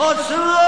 [0.00, 0.59] سلام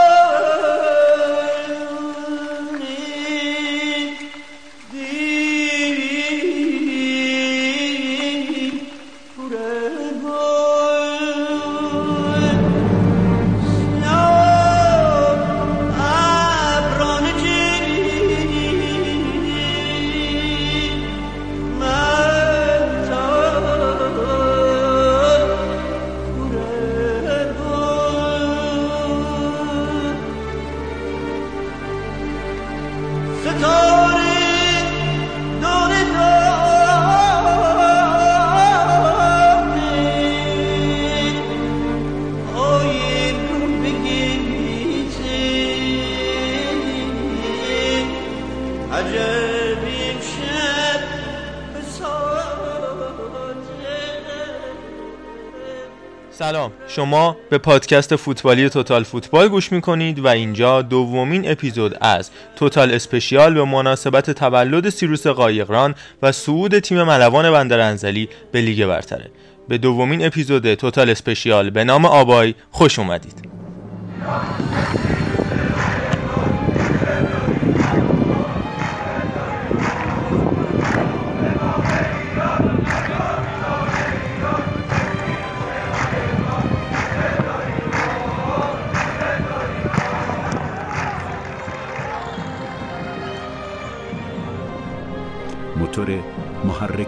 [56.97, 63.55] شما به پادکست فوتبالی توتال فوتبال گوش می‌کنید و اینجا دومین اپیزود از توتال اسپشیال
[63.55, 69.31] به مناسبت تولد سیروس قایقران و صعود تیم ملوان بندر انزلی به لیگ برتره.
[69.69, 73.42] به دومین اپیزود توتال اسپشیال به نام آبای خوش اومدید.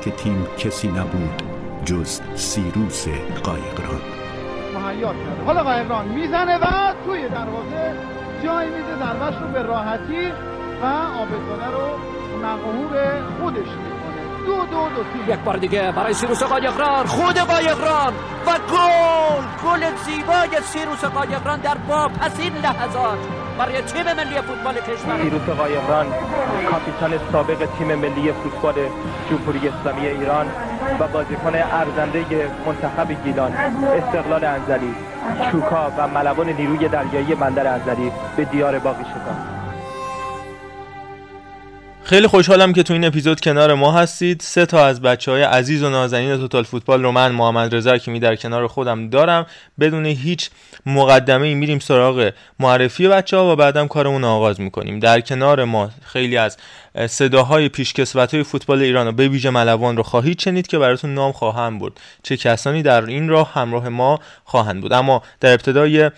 [0.07, 1.43] محرک تیم کسی نبود
[1.85, 3.09] جز سیروس
[3.45, 4.01] قایقران.
[5.13, 5.45] کرده.
[5.47, 7.95] حالا قایقران می‌زنه و توی دروازه
[8.45, 10.33] جای میده ضربش رو به راحتی
[10.83, 10.87] و
[11.23, 11.99] آبزاده رو
[12.43, 14.47] مقهور خودش می‌کنه.
[14.47, 17.07] دو دو دو تیم یک بار دیگه برای سیروس قایقران.
[17.07, 18.13] خود قایقران
[18.47, 21.77] و گل گل زیبای سیروس قایقران در
[22.21, 23.19] پس این لحظات.
[23.59, 25.23] برای تیم ملی فوتبال کشور.
[25.23, 26.07] سیروس قایقران
[26.71, 28.75] کاپیتان سابق تیم ملی فوتبال
[29.31, 30.47] جمهوری اسلامی ایران
[31.01, 34.95] و بازیکن ارزنده منتخب گیلان استقلال انزلی
[35.51, 39.44] شوکا و ملوان نیروی دریایی بندر انزلی به دیار باقی شدند
[42.15, 44.41] خیلی خوشحالم که تو این اپیزود کنار ما هستید.
[44.41, 48.21] سه تا از بچه های عزیز و نازنین توتال فوتبال رو من محمد رضا می
[48.21, 49.47] در کنار خودم دارم.
[49.81, 50.51] بدون هیچ
[50.87, 52.31] مقدمه ای میریم سراغ
[52.61, 54.99] معرفی بچه ها و بعدم کارمون آغاز می‌کنیم.
[54.99, 56.57] در کنار ما خیلی از
[57.07, 61.33] صداهای پیشکسوت های فوتبال ایران و به ویژه ملوان رو خواهید شنید که براتون نام
[61.33, 62.01] خواهم بود.
[62.23, 64.93] چه کسانی در این راه همراه ما خواهند بود.
[64.93, 66.11] اما در ابتدای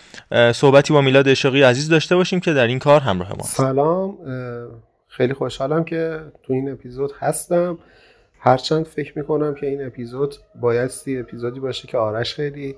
[0.53, 4.17] صحبتی با میلاد اشاقی عزیز داشته باشیم که در این کار همراه ما سلام.
[5.17, 7.77] خیلی خوشحالم که تو این اپیزود هستم.
[8.39, 12.75] هرچند فکر می‌کنم که این اپیزود بایستی اپیزودی باشه که آرش خیلی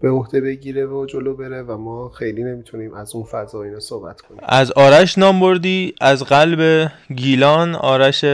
[0.00, 4.20] به عهده بگیره و جلو بره و ما خیلی نمی‌تونیم از اون فضا اینا صحبت
[4.20, 4.40] کنیم.
[4.42, 8.24] از آرش نام بردی از قلب گیلان آرش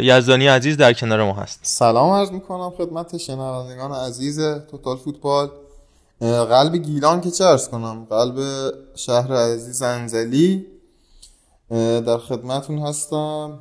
[0.00, 1.60] یزدانی عزیز در کنار ما هست.
[1.62, 4.40] سلام عرض می‌کنم خدمت شنوندگان عزیز
[4.70, 5.48] توتال فوتبال.
[6.20, 8.34] قلب گیلان که چه ارز کنم؟ قلب
[8.94, 10.66] شهر عزیز انزلی.
[11.70, 13.58] در خدمتون هستم.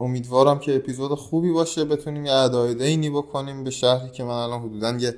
[0.00, 4.60] امیدوارم که اپیزود خوبی باشه بتونیم یه ادای دینی بکنیم به شهری که من الان
[4.60, 5.14] حدودا یه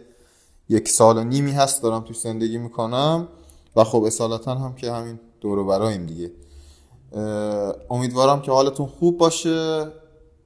[0.69, 3.29] یک سال و نیمی هست دارم توش زندگی می‌کنم.
[3.77, 6.31] و خب اصالتا هم که همین دورو برایم دیگه.
[7.91, 9.87] امیدوارم که حالتون خوب باشه.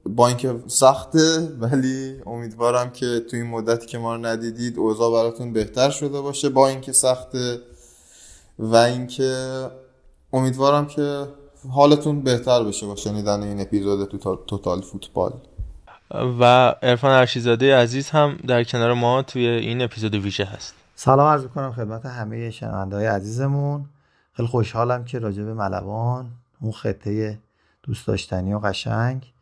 [0.06, 5.52] با اینکه سخته ولی امیدوارم که توی این مدتی که ما رو ندیدید اوضاع براتون
[5.52, 6.48] بهتر شده باشه.
[6.48, 7.60] با اینکه سخته
[8.58, 9.66] و اینکه
[10.32, 11.26] امیدوارم که
[11.70, 14.08] حالتون بهتر بشه با شنیدن این اپیزود
[14.46, 15.32] توتال فوتبال.
[16.40, 20.74] و ارفان ارشیزاده عزیز هم در کنار ما توی این اپیزود ویژه هست.
[20.94, 23.84] سلام عرض می‌کنم خدمت همه شنونده های عزیزمون.
[24.32, 26.30] خیلی خوشحالم که راجع به ملوان
[26.60, 27.38] اون خطه
[27.82, 29.32] دوست داشتنی و قشنگ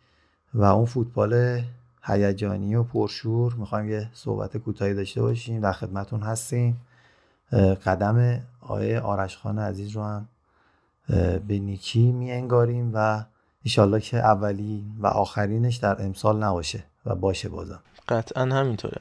[0.55, 1.63] و اون فوتبال
[2.03, 3.55] هیجانی و پرشور.
[3.55, 5.61] می‌خوایم یه صحبت کوتاهی داشته باشیم.
[5.61, 6.81] در خدمتون هستیم.
[7.87, 10.29] قدم آیه آرش خان عزیز رو هم
[11.49, 13.25] به نیکی می انگاریم و
[13.63, 17.81] ایشالله که اولی و آخرینش در امسال نباشه و باشه بازم.
[18.09, 18.97] قطعا همینطوره.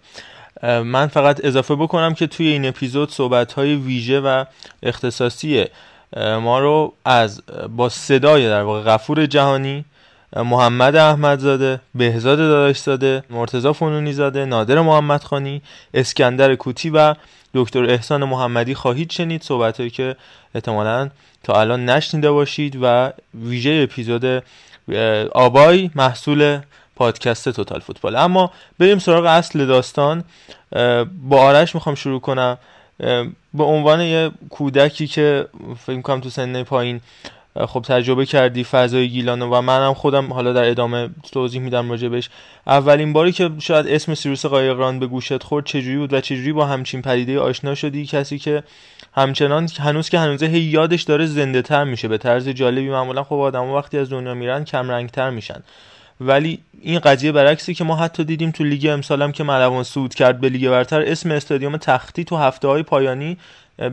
[0.64, 4.46] من فقط اضافه بکنم که توی این اپیزود صحبت های ویژه و
[4.84, 5.66] اختصاصی
[6.18, 7.42] ما رو از
[7.76, 9.86] با صدای در واقع غفور جهانی
[10.36, 15.62] محمد احمدزاده بهزاد داداشزاده مرتضی فنونی زاده نادر محمدخانی
[15.94, 17.16] اسکندر کوتی و
[17.54, 20.16] دکتر احسان محمدی خواهید شنید صحبت که
[20.56, 21.10] احتمالا
[21.44, 24.44] تا الان نشنیده باشید و ویژه اپیزود
[25.31, 26.60] آبای محصول
[26.96, 28.16] پادکست توتال فوتبال.
[28.16, 30.24] اما بریم سراغ اصل داستان.
[31.30, 32.58] با آرش می‌خوام شروع کنم.
[33.54, 35.48] به عنوان یه کودکی که
[35.86, 37.02] فکر کنم تو سن پایین
[37.56, 42.30] خب تجربه کردی فضای گیلانو و منم خودم حالا در ادامه توضیح میدم راجبش.
[42.68, 46.66] اولین باری که شاید اسم سیروس قایقران به گوشت خورد چجوری بود و چجوری با
[46.66, 48.63] همچین پدیده آشنا شدی؟ کسی که
[49.13, 52.07] همچنان هنوز که هنوزه هی یادش داره زنده تر میشه.
[52.07, 55.63] به طرز جالبی معمولا خب آدما وقتی از دنیا میرن کم رنگ تر میشن.
[56.22, 60.40] ولی این قضیه برعکسه که ما حتی دیدیم تو لیگ امسال که ملوان صعود کرد
[60.40, 63.38] به لیگ برتر اسم استادیوم تختی تو هفته های پایانی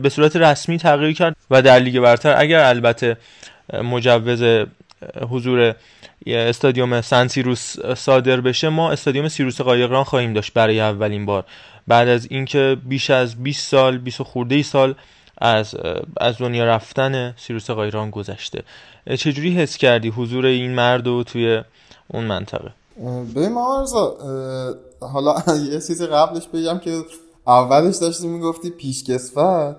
[0.01, 3.17] به صورت رسمی تغییر کرد و در لیگ برتر اگر البته
[3.83, 4.67] مجوز
[5.29, 5.75] حضور
[6.27, 11.45] استادیوم سن سیروس صادر بشه ما استادیوم سیروس قایقران خواهیم داشت برای اولین بار.
[11.87, 14.95] بعد از اینکه بیش از 20 سال 20 خورده ای سال
[15.37, 15.75] از
[16.17, 18.63] از دنیا رفتن سیروس قایقران گذشته.
[19.17, 21.61] چجوری حس کردی حضور این مرد و توی
[22.07, 22.71] اون منطقه؟
[23.35, 24.17] ببین مارزا
[24.99, 25.35] حالا
[25.71, 27.01] یه چیزی قبلش بگم که
[27.47, 29.77] اولش داشتی می‌گفتی پیشکسوت.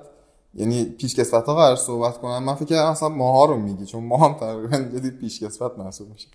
[0.55, 4.17] یعنی پیشکسوت ها قرار صحبت کنم من فکر کردم اصلا ماها رو میگی چون ما
[4.17, 6.29] هم تقریبا جدی پیشکسوت محسوب میشه.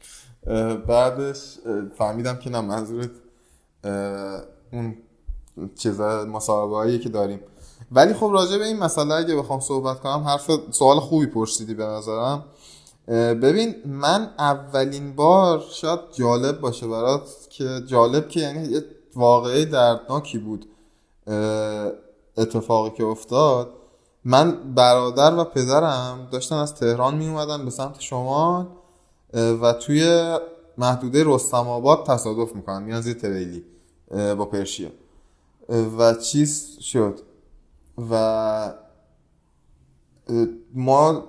[0.87, 1.57] بعدش
[1.97, 3.09] فهمیدم که نه منظورت
[4.73, 4.95] اون
[5.75, 7.39] چیزا مصاحبه که داریم.
[7.91, 11.85] ولی خب راجع به این مسئله اگه بخوام صحبت کنم حرف سوال خوبی پرسیدی به
[11.85, 12.45] نظرم.
[13.41, 18.85] ببین من اولین بار شاید جالب باشه برات که جالب که یعنی یه
[19.15, 20.65] واقعی دردناکی بود.
[22.37, 23.73] اتفاقی که افتاد
[24.25, 28.67] من برادر و پدرم داشتن از تهران می اومدن به سمت شمال
[29.33, 30.37] و توی
[30.77, 33.63] محدوده رستم آباد تصادف می‌کنن میان زیر تریلی
[34.11, 34.89] با پرشیا.
[35.97, 37.19] و چیز شد.
[38.11, 38.73] و
[40.73, 41.23] ما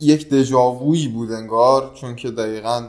[0.00, 2.88] یک دژاوویی بود انگار چون که دقیقا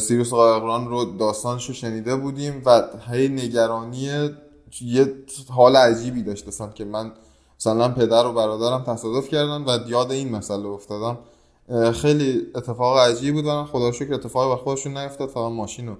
[0.00, 4.30] سیروس قایقران رو داستانش رو شنیده بودیم و هی نگرانی
[4.80, 5.14] یه
[5.48, 7.12] حال عجیبی داشته که من
[7.60, 11.18] مثلا پدر و برادرم تصادف کردن و یاد این مسئله افتادم.
[11.92, 15.96] خیلی اتفاق عجیبی بود و خدا شکر اتفاقی بر خودشون نیفتاد فقط ماشین رو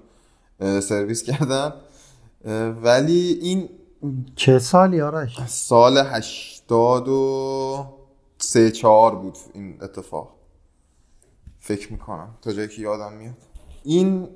[0.81, 1.73] سرویس کردن.
[2.83, 3.69] ولی این
[4.35, 7.85] چه سالی آرش؟ سال هشتاد و
[8.37, 10.33] سه چهار بود این اتفاق.
[11.59, 13.37] فکر می‌کنم تا جایی که یادم میاد.
[13.83, 14.27] این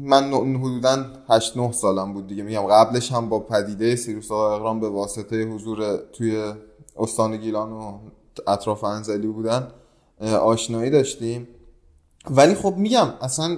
[0.00, 2.42] من حدودا 8 9 سالم بود دیگه.
[2.42, 6.52] میگم قبلش هم با پدیده سیروس اقرام به واسطه حضور توی
[6.98, 7.98] استان گیلان و
[8.46, 9.68] اطراف انزلی بودن
[10.42, 11.48] آشنایی داشتیم.
[12.30, 13.56] ولی خب میگم اصلا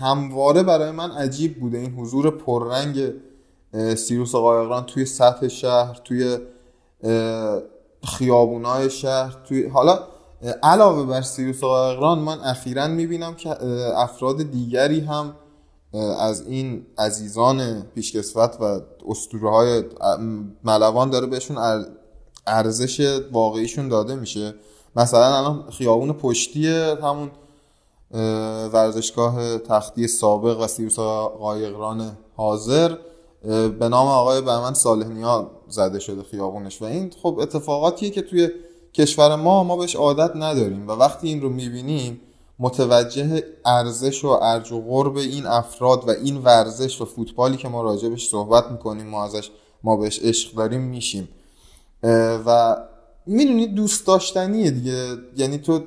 [0.00, 3.12] همواره برای من عجیب بوده این حضور پررنگ
[3.96, 6.38] سیروس قایقران توی سطح شهر توی
[8.04, 9.98] خیابونای شهر توی حالا
[10.62, 13.64] علاوه بر سیروس قایقران من اخیرا می‌بینم که
[13.96, 15.34] افراد دیگری هم
[16.18, 19.84] از این عزیزان پیشکسوت و اسطوره های
[20.64, 21.58] ملوان داره بهشون
[22.46, 24.54] ارزش واقعیشون داده میشه.
[24.96, 26.68] مثلا الان خیابون پشتی
[27.02, 27.30] همون
[28.72, 30.98] ورزشگاه تختی سابق و سیروس
[31.38, 32.96] قایقران حاضر
[33.78, 36.82] به نام آقای بهمن صالح نیا زده شده خیابونش.
[36.82, 38.50] و این خب اتفاقاتیه که توی
[38.96, 42.20] کشور ما ما بهش عادت نداریم و وقتی این رو می‌بینیم
[42.58, 47.82] متوجه ارزش و ارج و قرب این افراد و این ورزش و فوتبالی که ما
[47.82, 49.50] راجبش صحبت می‌کنیم ما ازش
[49.82, 51.28] ما بهش عشق داریم میشیم.
[52.46, 52.76] و
[53.26, 55.16] می‌دونی دوست داشتنیه دیگه.
[55.36, 55.80] یعنی تو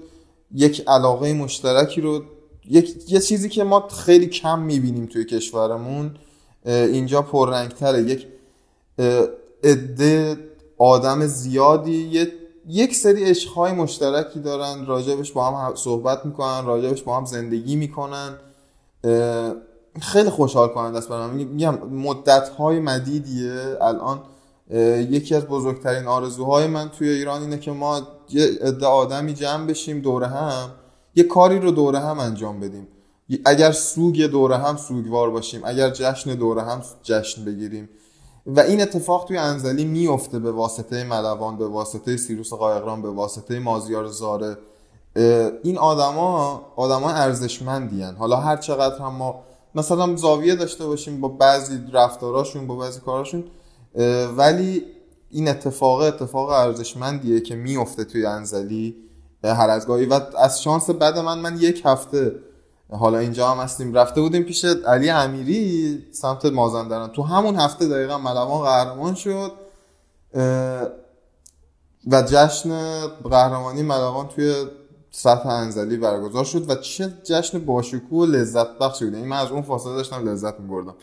[0.55, 2.23] یک علاقه مشترکی رو
[2.69, 6.15] یک یه چیزی که ما خیلی کم می‌بینیم توی کشورمون
[6.65, 8.01] اینجا پررنگتره.
[8.01, 8.27] یک
[9.63, 10.37] عده
[10.77, 12.31] آدم زیادی یه
[12.71, 18.35] یک سری عشقهای مشترکی دارن راجبش با هم صحبت می‌کنن راجبش با هم زندگی می‌کنن.
[20.01, 21.29] خیلی خوشحال کننده است برام.
[21.29, 23.77] میگم مدت های مدیدیه.
[23.81, 24.21] الان
[25.09, 30.01] یکی از بزرگترین آرزوهای من توی ایران اینه که ما یه عده آدمی جمع بشیم
[30.01, 30.69] دوره هم
[31.15, 32.87] یه کاری رو دوره هم انجام بدیم.
[33.45, 37.89] اگر سوگ دوره هم سوگوار باشیم اگر جشن دوره هم جشن بگیریم.
[38.55, 43.59] و این اتفاق توی انزلی میفته به واسطه ملوان به واسطه سیروس قایقران به واسطه
[43.59, 44.57] مازیار زاره.
[45.63, 49.43] این آدما آدما ارزشمندی حالا هر چقدر هم ما
[49.75, 53.43] مثلا زاویه داشته باشیم با بعضی رفتاراشون با بعضی کاراشون
[54.37, 54.83] ولی
[55.29, 58.95] این اتفاق اتفاق ارزشمندیه که میفته توی انزلی
[59.43, 60.05] هر از گاهی.
[60.05, 62.35] و از شانس بعد من من یک هفته
[62.91, 63.93] حالا اینجا هم هستیم.
[63.93, 67.09] رفته بودیم پیش علی امیری سمت مازندران.
[67.09, 69.51] تو همون هفته دقیقا ملوان قهرمان شد.
[72.11, 74.65] و جشن قهرمانی ملوان توی
[75.11, 76.69] سطح انزلی برگزار شد.
[76.69, 79.13] و چه جشن باشکوه و لذت بخشی بود.
[79.13, 80.95] این یعنی من از اون فاصله داشتم لذت میبردم.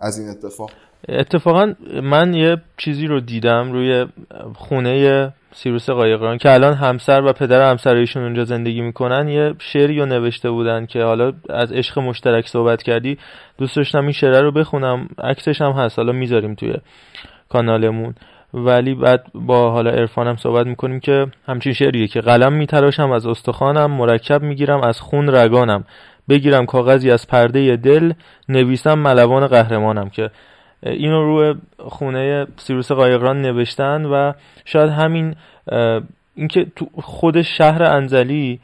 [0.00, 0.70] از این اتفاق؟
[1.08, 4.06] اتفاقا من یه چیزی رو دیدم روی
[4.54, 9.28] خونه سیروس قایقران که الان همسر و پدر همسر ایشون اونجا زندگی می‌کنن.
[9.28, 13.18] یه شعری رو نوشته بودن که حالا از عشق مشترک صحبت کردی.
[13.58, 15.08] دوست داشتم این شعر رو بخونم.
[15.18, 15.98] عکسش هم هست.
[15.98, 16.74] حالا می‌ذاریم توی
[17.48, 18.14] کانالمون.
[18.54, 23.90] ولی بعد با حالا عرفانم صحبت می‌کنیم که همچین شعریه که قلم میتراشم از استخوانم
[23.90, 25.84] مرکب می‌گیرم از خون رگانم.
[26.28, 28.12] بگیرم کاغذی از پرده دل
[28.48, 30.30] نویسم ملوان قهرمانم که
[30.82, 34.32] اینو روی خونه سیروس قایقران نوشتن و
[34.64, 35.34] شاید همین
[36.34, 38.60] اینکه تو خود شهر انزلی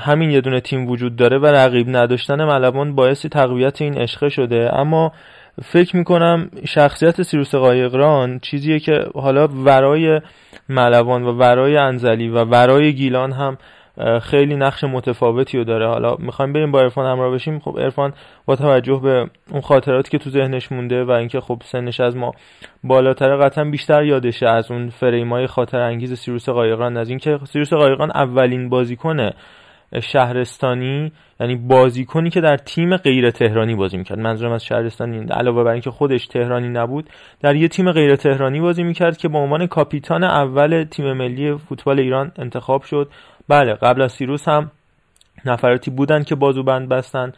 [0.00, 4.70] همین یه دونه تیم وجود داره و رقیب نداشتن ملوان باعث تقویت این عشقه شده.
[4.74, 5.12] اما
[5.62, 10.20] فکر می‌کنم شخصیت سیروس قایقران چیزیه که حالا ورای
[10.68, 13.58] ملوان و ورای انزلی و ورای گیلان هم
[14.22, 15.88] خیلی نقش متفاوتی رو داره.
[15.88, 17.58] حالا می‌خوایم بریم با ارفان همراه بشیم.
[17.58, 18.12] خب ارفان
[18.46, 22.32] با توجه به اون خاطراتی که تو ذهنش مونده و اینکه خب سنش از ما
[22.84, 26.96] بالاتر قطعا بیشتر یادشه از اون فریمای خاطر انگیز سیروس قایقان.
[26.96, 29.30] از اینکه سیروس قایقان اولین بازیکن
[30.02, 34.18] شهرستانی یعنی بازیکنی که در تیم غیر تهرانی بازی می‌کرد.
[34.18, 37.10] منظورم از شهرستانی علاوه بر اینکه خودش تهرانی نبود
[37.40, 42.00] در یه تیم غیر تهرانی بازی می‌کرد که به عنوان کاپیتان اول تیم ملی فوتبال
[42.00, 43.08] ایران انتخاب شد.
[43.48, 44.70] بله قبل از سیروس هم
[45.44, 47.32] نفراتی بودن که بازوبند بستن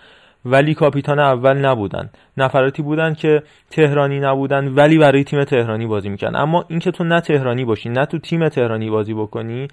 [0.44, 2.10] ولی کاپیتان اول نبودن.
[2.36, 7.20] نفراتی بودن که تهرانی نبودن ولی برای تیم تهرانی بازی می‌کنن اما اینکه تو نه
[7.20, 9.68] تهرانی باشی نه تو تیم تهرانی بازی بکنی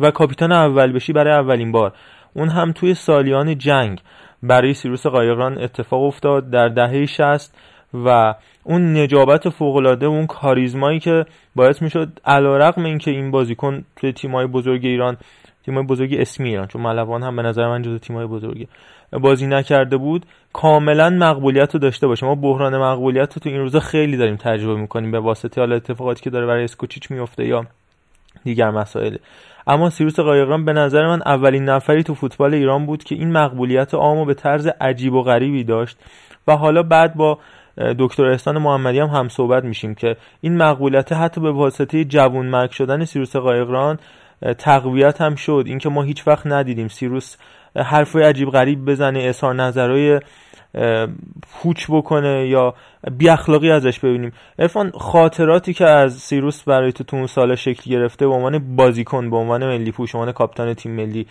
[0.00, 1.92] و کاپیتان اول بشی برای اولین بار.
[2.34, 4.00] اون هم توی سالیان جنگ
[4.42, 7.54] برای سیروس قایقران اتفاق افتاد در دهه 60
[7.94, 14.46] و اون نجابت فوقالعاده اون کاریزمایی که باعث می‌شد علیرغم اینکه این بازیکن توی تیمای
[14.46, 15.16] بزرگ ایران
[15.64, 16.66] تیمای بزرگی اسمی ایران.
[16.66, 18.68] چون ملوان هم به نظر من جزو تیمای بزرگی.
[19.12, 20.26] بازی نکرده بود.
[20.52, 22.26] کاملا مقبولیت رو داشته باشه.
[22.26, 25.10] ما بحران مقبولیت رو تو این روزا خیلی داریم تجربه می‌کنیم.
[25.10, 27.66] به واسطه حالا اتفاقاتی که داره برای اسکوچیچ میفته یا
[28.44, 29.16] دیگر مسائل.
[29.66, 33.94] اما سیروس قایقران به نظر من اولین نفری تو فوتبال ایران بود که این مقبولیت
[33.94, 35.98] عامو به طرز عجیب و غریبی داشت.
[36.48, 37.38] و حالا بعد با
[37.98, 42.70] دکتر احسان محمدی هم هم صحبت میشیم که این مقبولیت حتی به واسطه جوون مرگ
[42.70, 43.98] شدن سیروس قایقران
[44.58, 45.64] تقویت هم شد.
[45.66, 47.36] اینکه ما هیچ وقت ندیدیم سیروس
[47.76, 50.20] حرفای عجیب غریب بزنه اظهار نظرهای
[51.52, 52.74] پوچ بکنه یا
[53.18, 54.32] بی اخلاقی ازش ببینیم.
[54.58, 59.36] ارفان خاطراتی که از سیروس برای تو اون سال شکل گرفته به عنوان بازیکن به
[59.36, 61.26] عنوان ملی پوش عنوان کاپیتان تیم ملی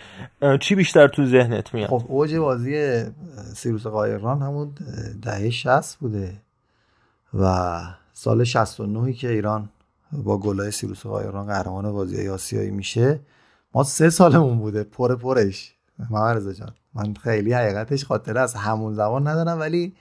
[0.60, 3.04] چی بیشتر تو ذهنت میاد؟ خب اوج بازی
[3.54, 4.70] سیروس قایقران همون
[5.22, 6.32] دهه 60 بوده
[7.34, 7.80] و
[8.12, 9.68] سال 69 که ایران
[10.12, 13.20] با گلای سیروس قایقران قهرمان بازی آسیایی میشه.
[13.74, 14.84] ما سه سالمون بوده.
[14.84, 15.74] پر پرش.
[16.10, 16.72] محمد جان.
[16.94, 19.94] من خیلی حقیقتش خاطره از همون زمان ندارم ولی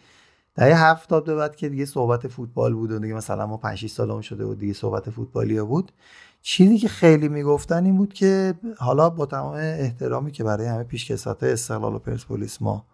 [0.55, 3.89] دهه هفتاد به بعد که دیگه صحبت فوتبال بود و دیگه مثلا ما 5 6
[3.89, 5.91] سالمون شده بود دیگه صحبت فوتبالی بود
[6.41, 11.43] چیزی که خیلی می‌گفتن این بود که حالا با تمام احترامی که برای همه پیشکسوت
[11.43, 12.85] استقلال و پرسپولیس ما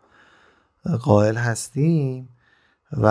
[1.01, 2.29] قائل هستیم
[2.91, 3.07] و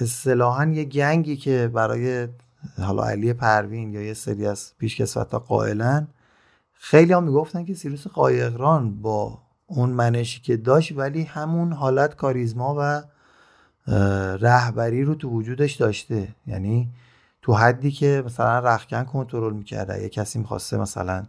[0.00, 2.28] اصطلاحا یه گنگی که برای
[2.78, 6.08] حالا علی پروین یا یه سری از پیشکسوت ها قائلن.
[6.72, 12.76] خیلی ها می‌گفتن که سیروس قایقران با اون منشی که داشت ولی همون حالت کاریزما
[12.78, 13.02] و
[14.36, 16.28] رهبری رو تو وجودش داشته.
[16.46, 16.88] یعنی
[17.42, 21.26] تو حدی که مثلا رخکن کنترل می‌کرده یه کسی می‌خواسته مثلا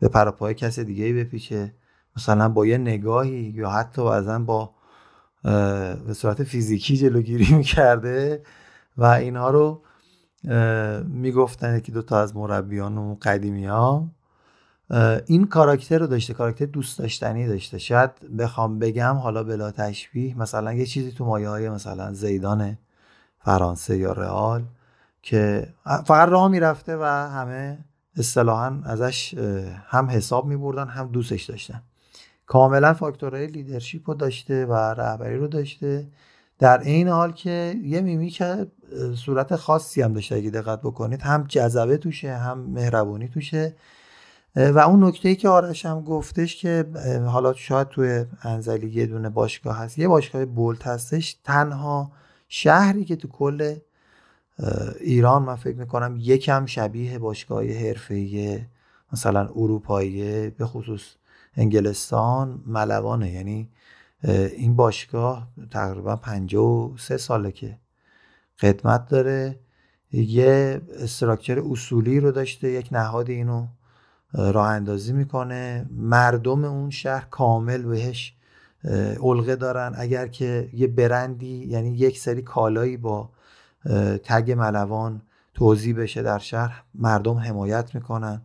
[0.00, 1.74] به پراپای کسی دیگه بپیچه
[2.16, 4.70] مثلا با یه نگاهی یا حتی بعضا با
[6.06, 8.42] به صورت فیزیکی جلوگیری می‌کرده
[8.96, 9.82] و اینها رو
[11.04, 14.08] می‌گفتن که دوتا از مربیان قدیمی ها
[15.26, 17.78] این کاراکتر رو داشته کاراکتر دوست داشتنی داشته.
[17.78, 22.78] شاید بخوام بگم حالا بلا تشبیه مثلا یه چیزی تو مایه های مثلا زیدان
[23.38, 24.64] فرانسه یا رئال
[25.22, 27.78] که فقط راه می‌رفته و همه
[28.16, 29.34] اصطلاحا ازش
[29.86, 31.82] هم حساب میبردن هم دوستش داشتن.
[32.46, 36.08] کاملا فاکتورهای لیدرشیپ رو داشته و رهبری رو داشته.
[36.58, 38.66] در این حال که یه میمی که
[39.16, 41.22] صورت خاصی هم داشته اگه دقت بکنید.
[41.22, 43.74] هم جذبه توشه هم مهربونی توشه.
[44.56, 46.84] و اون نکته ای که آرش هم گفتش که
[47.26, 49.98] حالا شاید توی انزلی یه دونه باشگاه هست.
[49.98, 51.36] یه باشگاه بولت هستش.
[51.44, 52.12] تنها
[52.48, 53.76] شهری که تو کل
[55.00, 58.60] ایران من فکر می‌کنم یکم شبیه باشگاه حرفه‌ای
[59.12, 61.02] مثلا اروپایی به خصوص
[61.56, 63.32] انگلستان ملوانه.
[63.32, 63.68] یعنی
[64.56, 67.78] این باشگاه تقریبا 53 ساله که
[68.60, 69.58] خدمت داره.
[70.12, 73.66] یه استراکچر اصولی رو داشته یک نهاد اینو
[74.32, 75.86] راه اندازی می‌کنه.
[75.90, 78.34] مردم اون شهر کامل بهش
[79.22, 79.94] علقه دارن.
[79.96, 83.30] اگر که یه برندی یعنی یک سری کالایی با
[84.24, 85.22] تگ ملوان
[85.54, 88.42] توضیح بشه در شهر مردم حمایت می‌کنن.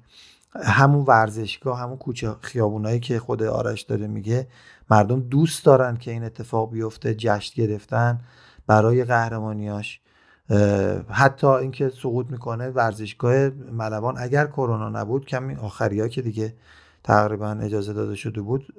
[0.55, 4.48] همون ورزشگاه همون کوچه خیابونایی که خود آرش داره میگه
[4.91, 8.20] مردم دوست دارن که این اتفاق بیفته جشن گرفتن
[8.67, 10.00] برای قهرمانیاش.
[11.09, 16.53] حتی اینکه سقوط می‌کنه ورزشگاه ملوان اگر کرونا نبود کمی آخری ها که دیگه
[17.03, 18.73] تقریبا اجازه داده شده بود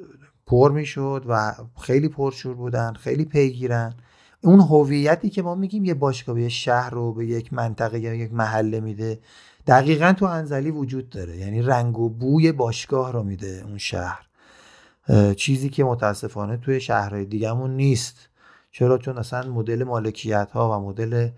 [0.46, 3.94] پر می‌شد و خیلی پرشور بودن خیلی پیگیرن.
[4.40, 8.14] اون هویتی که ما میگیم یه باشگاه به یه شهر رو به یک منطقه یا
[8.14, 9.18] یک محله میده
[9.66, 11.36] دقیقا تو انزلی وجود داره.
[11.36, 14.26] یعنی رنگ و بوی باشگاه رو میده اون شهر.
[15.36, 18.28] چیزی که متاسفانه توی شهرهای دیگهمون نیست.
[18.70, 21.28] چرا؟ چون اصلا مدل مالکیت ها و مدل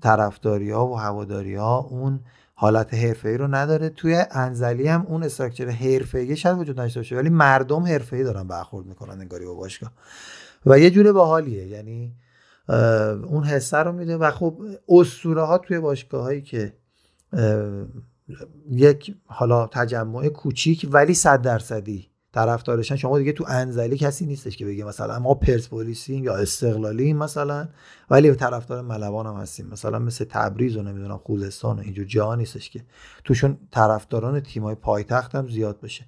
[0.00, 2.20] طرفداری ها و هواداری ها اون
[2.54, 3.88] حالت حرفه ای رو نداره.
[3.88, 8.24] توی انزلی هم اون استراکچر حرفه ای شاید وجود داشته باشه ولی مردم حرفه ای
[8.24, 9.92] دارن برخورد می‌کنن انگاری با باشگاه.
[10.66, 11.66] و یه جوره باحالیه.
[11.66, 12.14] یعنی
[13.28, 16.72] اون حسه رو میده و خب اسطوره ها توی باشگاه هایی که
[18.70, 22.96] یک حالا تجمع کوچیک ولی صد درصدی طرفدارشن.
[22.96, 27.68] شما دیگه تو انزلی کسی نیستش که بگه مثلا ما پرسپولیسیم یا استقلالیم مثلا
[28.10, 29.66] ولی طرفدار ملوان هم هستیم.
[29.66, 32.82] مثلا مثل تبریز و نمی‌دونم خوزستان و اینجور جا نیستش که.
[33.24, 36.04] توشون طرفداران تیمای پایتخت هم زیاد بشه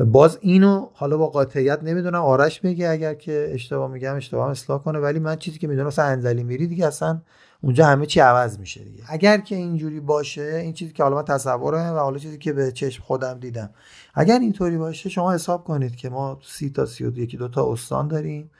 [0.00, 4.98] باز اینو حالا با قاطعیت نمی‌دونم آرش میگه اگر که اشتباه میگم اشتباه اصلاح کنه.
[4.98, 7.20] ولی من چیزی که می‌دونم مثلا انزلی میری دیگه اصلا
[7.60, 9.02] اونجا همه چی عوض میشه دیگه.
[9.08, 12.72] اگر که اینجوری باشه این چیزی که حالا من تصورم و حالا چیزی که به
[12.72, 13.70] چشم خودم دیدم.
[14.14, 17.72] اگر اینطوری باشه شما حساب کنید که ما سی تا سی و یکی دو تا
[17.72, 18.50] استان داریم.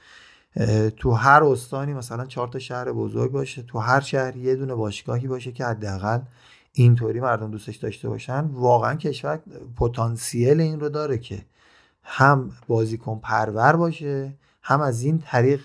[0.96, 3.62] تو هر استانی مثلا چهار تا شهر بزرگ باشه.
[3.62, 6.20] تو هر شهر یه دونه باشگاهی باشه که حداقل
[6.72, 8.40] اینطوری مردم دوستش داشته باشن.
[8.40, 9.40] واقعا کشور
[9.76, 11.44] پتانسیل این رو داره که
[12.02, 14.32] هم بازیکن پرور باشه
[14.68, 15.60] هم از این طریق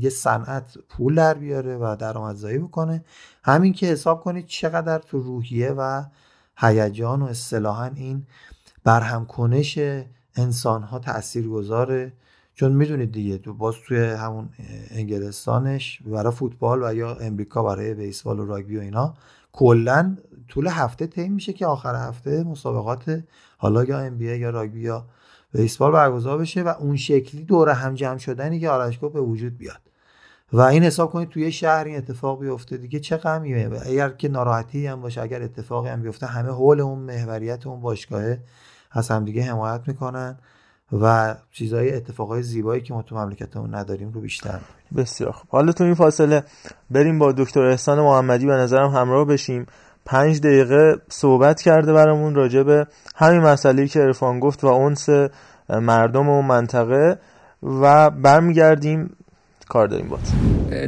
[0.00, 3.04] یه صنعت پول در بیاره و درآمدزایی بکنه
[3.44, 6.04] همین که حساب کنید چقدر تو روحیه و
[6.56, 8.26] هیجان و اصطلاحا این
[8.84, 9.78] برهم کنش
[10.36, 12.12] انسان ها تأثیر گذاره
[12.54, 14.48] چون می‌دونید دیگه تو باز توی همون
[14.90, 19.14] انگلستانش برای فوتبال و یا امریکا برای بیسبال و راگبی و اینا
[19.52, 20.16] کلا
[20.48, 23.22] طول هفته طی میشه که آخر هفته مسابقات
[23.58, 25.06] حالا یا ام یا راگبی یا
[25.52, 29.80] بیسبال برگزار بشه و اون شکلی دور هم جمع شدنی که آرش به وجود بیاد.
[30.52, 34.86] و این حساب کنید توی شهر این اتفاق بیفته دیگه چه غمیه؟ اگر که ناراحتی
[34.86, 38.40] هم باشه اگر اتفاقی هم بیفته همه حول اون محوریت اون باشگاهه
[38.90, 40.38] از همدیگه حمایت می‌کنن
[40.92, 44.60] و چیزهای اتفاقای زیبایی که ما تو مملکتمون نداریم رو بیشتر
[44.96, 45.50] بسیار خوب.
[45.50, 46.44] حالا تو این فاصله
[46.90, 48.46] بریم با دکتر احسان محمدی.
[48.46, 49.66] به نظرم همراه بشیم.
[50.06, 55.08] پنج دقیقه صحبت کرده برامون راجع به همین مسئله که ارفان گفت و اونس
[55.68, 57.18] مردم و منطقه
[57.62, 59.16] و برمیگردیم.
[59.68, 60.20] کار داریم باز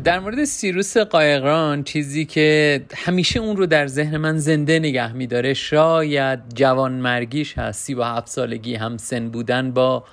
[0.05, 5.55] در مورد سیروس قایقران چیزی که همیشه اون رو در ذهن من زنده نگه میداره
[5.55, 7.85] شاید جوان مرگیش هست.
[7.85, 10.05] سی و هفت سالگی هم سن بودن با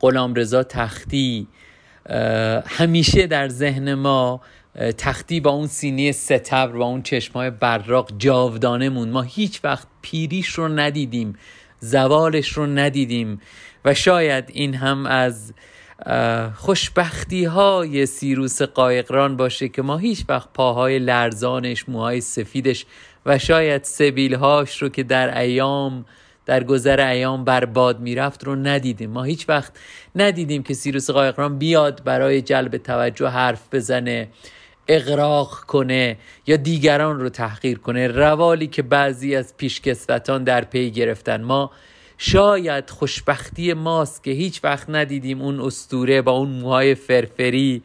[0.00, 1.48] غلام رضا تختی
[2.66, 4.40] همیشه در ذهن ما
[4.98, 10.48] تختی با اون سینه ستبر و اون چشمای براق جاودانه مون ما هیچ وقت پیریش
[10.48, 11.34] رو ندیدیم
[11.80, 13.40] زوالش رو ندیدیم
[13.84, 15.52] و شاید این هم از
[16.54, 22.86] خوشبختی های سیروس قایقران باشه که ما هیچ وقت پاهای لرزانش موهای سفیدش
[23.26, 26.04] و شاید سبیلهاش رو که در ایام
[26.46, 29.10] در گذر ایام برباد می‌رفت رو ندیدیم.
[29.10, 29.72] ما هیچ وقت
[30.16, 34.28] ندیدیم که سیروس قایقران بیاد برای جلب توجه حرف بزنه.
[34.88, 41.42] اقراق کنه یا دیگران رو تحقیر کنه روالی که بعضی از پیشکسوتان در پی گرفتن.
[41.42, 41.70] ما
[42.18, 47.82] شاید خوشبختی ماست که هیچ وقت ندیدیم اون استوره با اون موهای فرفری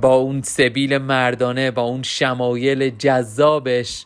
[0.00, 4.04] با اون سبیل مردانه با اون شمایل جذابش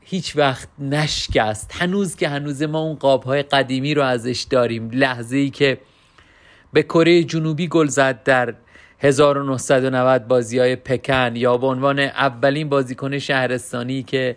[0.00, 1.70] هیچ وقت نشکست.
[1.74, 4.90] هنوز که هنوز ما اون قابهای قدیمی رو ازش داریم.
[4.90, 5.78] لحظه ای که
[6.72, 8.54] به کره جنوبی گل زد در
[9.00, 14.36] 1990 بازی های پکن یا به عنوان اولین بازیکن شهرستانی که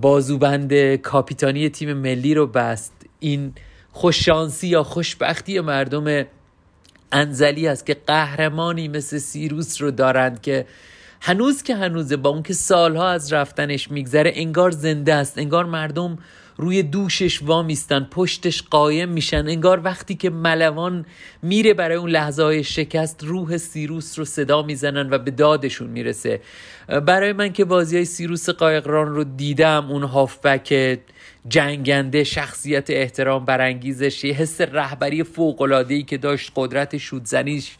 [0.00, 3.52] بازوبند کاپیتانی تیم ملی رو بست این
[3.92, 6.26] خوششانسی یا خوشبختی مردم
[7.12, 10.66] انزلی است که قهرمانی مثل سیروس رو دارند که
[11.20, 16.18] هنوز که هنوزه با اون که سالها از رفتنش میگذره انگار زنده است انگار مردم
[16.56, 19.48] روی دوشش وامیستن پشتش قایم میشن.
[19.48, 21.06] انگار وقتی که ملوان
[21.42, 26.40] میره برای اون لحظه های شکست روح سیروس رو صدا می‌زنن و به دادشون می‌رسه.
[27.06, 30.98] برای من که بازی های سیروس قایقران رو دیدم اون هافبک
[31.48, 37.76] جنگنده شخصیت احترام برانگیزش یه حس رهبری فوق‌العاده‌ای که داشت قدرت شودزنیش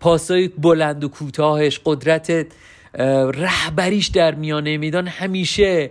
[0.00, 2.46] پاسای بلند و کوتاهش قدرت
[3.34, 5.90] رهبریش در میانه میدان همیشه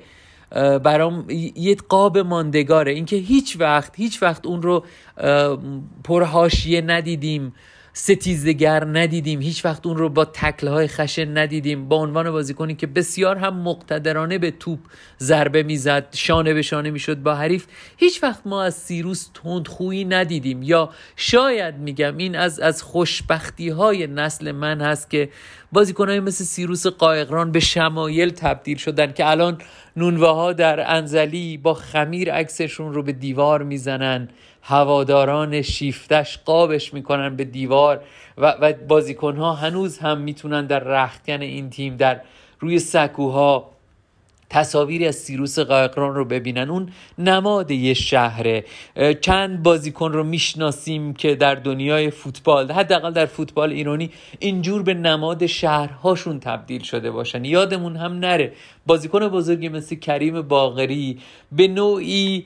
[0.83, 2.91] برام یه قاب ماندگاره.
[2.91, 4.85] اینکه هیچ وقت هیچ وقت اون رو
[6.03, 7.53] پرهاشیه ندیدیم.
[7.99, 9.41] ستیزگر ندیدیم.
[9.41, 11.87] هیچ وقت اون رو با تکله های خشن ندیدیم.
[11.87, 14.79] با عنوان بازیکنی که بسیار هم مقتدرانه به توپ
[15.19, 17.65] ضربه می‌زد شانه به شانه می‌شد با حریف
[17.97, 20.63] هیچ وقت ما از سیروس تندخویی ندیدیم.
[20.63, 25.29] یا شاید میگم این از از خوشبختی های نسل من هست که
[25.71, 29.57] بازیکنهای مثل سیروس قایقران به شمایل تبدیل شدن که الان
[29.95, 34.29] نونوه ها در انزلی با خمیر عکسشون رو به دیوار می‌زنن.
[34.67, 38.01] هواداران شیفتش قابش می‌کنن به دیوار
[38.37, 42.21] و, و بازیکنها هنوز هم می‌تونن در رختکن این تیم در
[42.59, 43.71] روی سکوها
[44.49, 46.69] تصاویری از سیروس قایقران رو ببینن.
[46.69, 48.65] اون نماد یه شهره.
[49.21, 55.45] چند بازیکن رو می‌شناسیم که در دنیای فوتبال حداقل در فوتبال ایرانی اینجور به نماد
[55.45, 57.45] شهرهاشون تبدیل شده باشن.
[57.45, 58.53] یادمون هم نره
[58.85, 61.19] بازیکن بزرگی مثل کریم باغری
[61.51, 62.45] به نوعی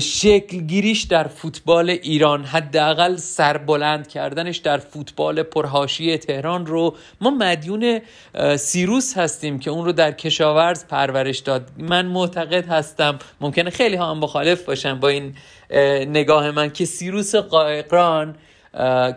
[0.00, 6.94] شکل گیریش در فوتبال ایران حداقل سربلند کردنش در فوتبال پرهاشی تهران رو.
[7.20, 8.00] ما مدیون
[8.56, 11.68] سیروس هستیم که اون رو در کشاورز پرورش داد.
[11.78, 15.34] من معتقد هستم ممکنه خیلی ها هم مخالف باشن با این
[16.08, 18.36] نگاه من که سیروس قایقران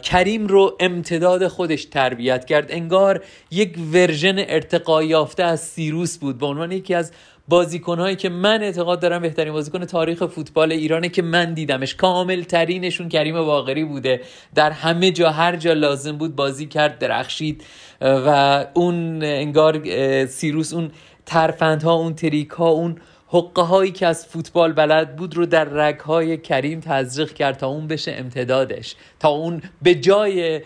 [0.04, 2.66] کریم رو امتداد خودش تربیت کرد.
[2.70, 6.38] انگار یک ورژن ارتقا یافته از سیروس بود.
[6.38, 7.12] به عنوان یکی از
[7.48, 11.96] بازیکنهایی که من اعتقاد دارم بهترین بازیکن تاریخ فوتبال ایرانه که من دیدمش.
[11.96, 14.22] کامل ترینشون کریم باقری بوده.
[14.56, 17.64] در همه جا هر جا لازم بود بازی کرد درخشید.
[18.02, 19.82] و اون انگار
[20.26, 20.92] سیروس اون
[21.26, 26.00] ترفندها اون تریک ها اون حقه هایی که از فوتبال بلد بود رو در رگ
[26.00, 28.96] های کریم تزریق کرد تا اون بشه امتدادش.
[29.20, 30.62] تا اون به جای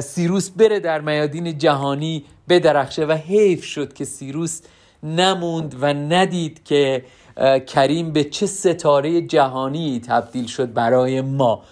[0.00, 4.60] سیروس بره در میادین جهانی بدرخشه و حیف شد که سیروس
[5.02, 7.04] نموند و ندید که
[7.66, 11.62] کریم به چه ستاره جهانی تبدیل شد برای ما.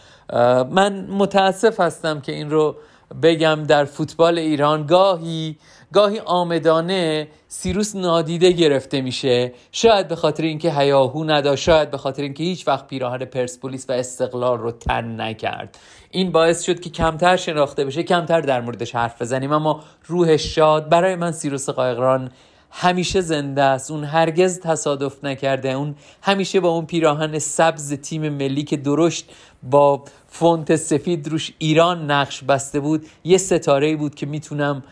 [0.70, 2.76] من متاسف هستم که این رو
[3.22, 4.86] بگم در فوتبال ایران.
[4.86, 5.56] گاهی
[5.92, 9.52] گاهی آمدانه سیروس نادیده گرفته میشه.
[9.72, 13.92] شاید به خاطر اینکه هیاهو نداشت شاید به خاطر اینکه هیچ وقت پیراهن پرسپولیس و
[13.92, 15.78] استقلال رو تن نکرد.
[16.10, 19.52] این باعث شد که کمتر شناخته بشه کمتر در موردش حرف بزنیم.
[19.52, 22.30] اما روح شاد برای من سیروس قایقران
[22.70, 23.90] همیشه زنده است.
[23.90, 25.68] اون هرگز تصادف نکرده.
[25.68, 29.30] اون همیشه با اون پیراهن سبز تیم ملی که درشت
[29.62, 34.82] با فونت سفید روش ایران نقش بسته بود یه ستاره بود که می‌تونم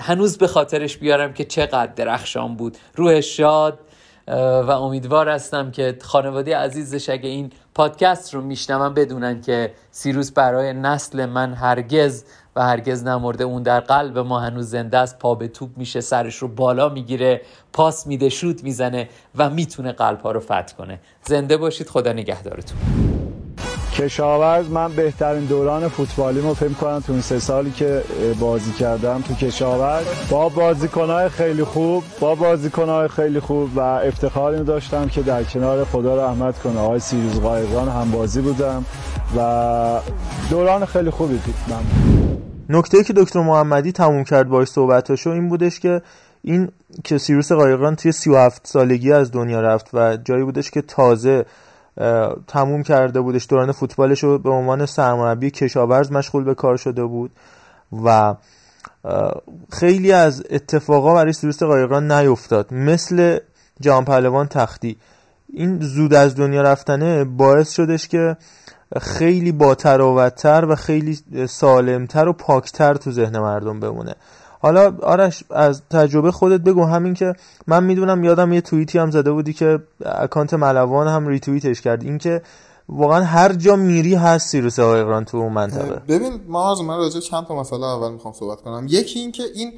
[0.00, 2.76] هنوز به خاطرش بیارم که چقدر درخشان بود.
[2.94, 3.78] روح شاد
[4.28, 10.72] و امیدوار هستم که خانواده عزیزش اگه این پادکست رو میشنون بدونن که سیروس برای
[10.72, 12.24] نسل من هرگز
[12.56, 15.18] و هرگز نمرده اون در قلب ما هنوز زنده است.
[15.18, 20.20] پا به توپ میشه سرش رو بالا می‌گیره پاس میده شوت می‌زنه و می‌تونه قلب
[20.20, 21.00] ها رو فتح کنه.
[21.22, 23.13] زنده باشید خدا نگهدارتون.
[23.94, 28.02] کشاورز من بهترین دوران فوتبالیمو فکر کنم تو این سه سالی که
[28.40, 30.04] بازی کردم تو کشاورز.
[30.30, 35.84] با بازیکنهای خیلی خوب با بازیکنهای خیلی خوب و افتخار اینو داشتم که در کنار
[35.84, 38.84] خدا رحمت کنه آقای سیروز قایقان هم بازی بودم
[39.36, 40.00] و
[40.50, 41.54] دوران خیلی خوبی بود.
[41.68, 41.82] من
[42.68, 46.02] نکته که دکتر محمدی تموم کرد باش صحبتاشو این بودش که
[46.42, 46.68] این
[47.04, 51.44] که سیروس قایقان توی 37 سالگی از دنیا رفت و جایی بودش که تازه
[52.46, 53.46] تموم کرده بودش.
[53.48, 57.30] دوران فوتبالش رو به عنوان سرمربی کشاورز مشغول به کار شده بود
[58.04, 58.34] و
[59.72, 62.74] خیلی از اتفاقا برای سیروس قایقران نیفتاد.
[62.74, 63.38] مثل
[63.80, 64.96] جهان پهلوان تختی.
[65.52, 68.36] این زود از دنیا رفتنه باعث شدش که
[69.00, 69.74] خیلی با
[70.64, 74.14] و خیلی سالمتر و پاکتر تو ذهن مردم بمونه.
[74.64, 76.84] حالا آرش از تجربه خودت بگو.
[76.84, 77.34] همین که
[77.66, 82.02] من می‌دونم یادم یه توییتی هم زده بودی که اکانت ملوان هم ریتوییتش کرد.
[82.02, 82.42] این که
[82.88, 86.02] واقعا هر جا میری هست سیروس قایقران تو اون منطقه.
[86.08, 88.86] ببین ما از من راجع چند تا مسئله اول می‌خوام صحبت کنم.
[88.88, 89.72] یکی این که این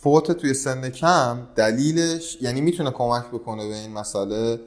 [0.00, 4.60] فوت توی سن کم دلیلش یعنی می‌تونه کمک بکنه به این مسئله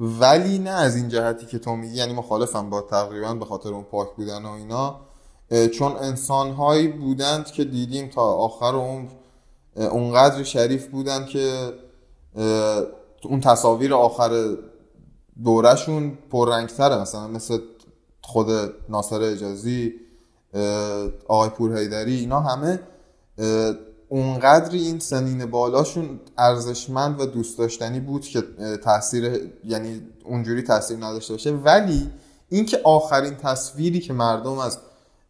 [0.00, 1.96] ولی نه از این جهتی که تو میگی.
[1.96, 5.00] یعنی مخالفم با تقریبا به خاطر اون پاک بودن و اینا.
[5.50, 9.10] چون انسان هایی بودند که دیدیم تا آخر عمر
[9.76, 11.72] اونقدر شریف بودند که
[13.24, 14.56] اون تصاویر آخر
[15.44, 17.00] دورشون پررنگتره.
[17.00, 17.58] مثلا مثل
[18.22, 18.46] خود
[18.88, 19.94] ناصر اجازی
[21.28, 22.80] آقای پور هیدری اینا همه
[24.08, 28.42] اونقدری این سنین بالاشون ارزشمند و دوست داشتنی بود که
[28.84, 31.50] تاثیر یعنی اونجوری تاثیر نداشته باشه.
[31.50, 32.10] ولی
[32.48, 34.78] اینکه آخرین تصویری که مردم از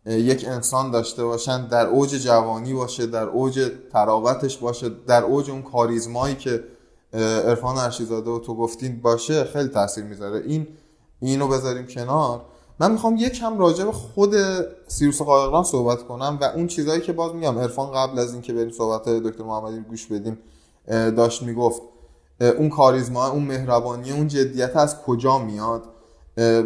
[0.07, 5.63] یک انسان داشته باشن در اوج جوانی باشه در اوج تراوتش باشه در اوج اون
[5.63, 6.65] کاریزمایی که
[7.45, 10.41] عرفان ارشیزاده و تو گفتین باشه خیلی تاثیر می‌ذاره.
[10.47, 10.67] این
[11.21, 12.41] اینو بذاریم کنار.
[12.81, 14.35] من می‌خوام یک کم راجع به خود
[14.89, 17.59] سیروس قایقران صحبت کنم و اون چیزهایی که باز میگم.
[17.59, 20.39] عرفان قبل از اینکه بریم صحبت دکتر محمدی گوش بدیم
[20.89, 21.83] داشت می‌گفت
[22.41, 25.83] اون کاریزما اون مهربانی اون جدیت از کجا میاد؟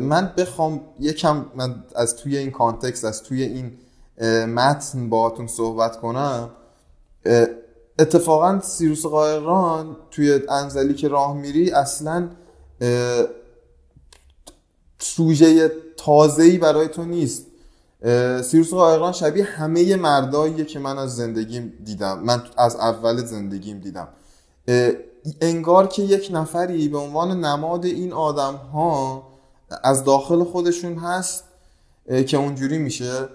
[0.00, 3.72] من بخوام یکم من از توی این کانتکست از توی این
[4.46, 6.50] متن باهاتون صحبت کنم.
[7.98, 12.28] اتفاقا سیروس قایقران توی انزلی که راه میری اصلا
[14.98, 17.46] سوژه تازه‌ای برای تو نیست.
[18.42, 22.18] سیروس قایقران شبیه همه مرداییه که من از زندگیم دیدم.
[22.18, 24.08] من از اول زندگیم دیدم.
[25.40, 29.31] انگار که یک نفری به عنوان نماد این آدم ها
[29.84, 31.44] از داخل خودشون هست
[32.26, 33.28] که اونجوری میشه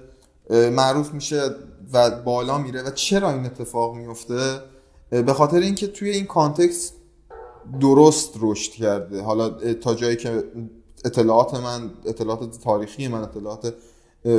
[0.50, 1.50] معروف میشه
[1.93, 2.82] و بالا میره.
[2.82, 4.60] و چرا این اتفاق میفته؟
[5.10, 6.93] به خاطر اینکه توی این کانتکست
[7.82, 9.21] درست رشد کرده.
[9.21, 10.43] حالا تا جایی که
[11.06, 13.73] اطلاعات من اطلاعات تاریخی من اطلاعات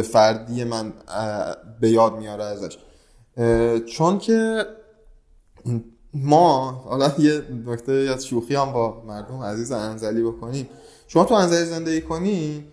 [0.02, 0.92] فردی من
[1.80, 2.78] به یاد میاره ازش.
[3.86, 4.66] چون که
[6.14, 10.68] ما حالا یه نکته از شوخی هم با مردم عزیز انزلی بکنیم.
[11.08, 12.64] شما تو انزلی زندگی کنی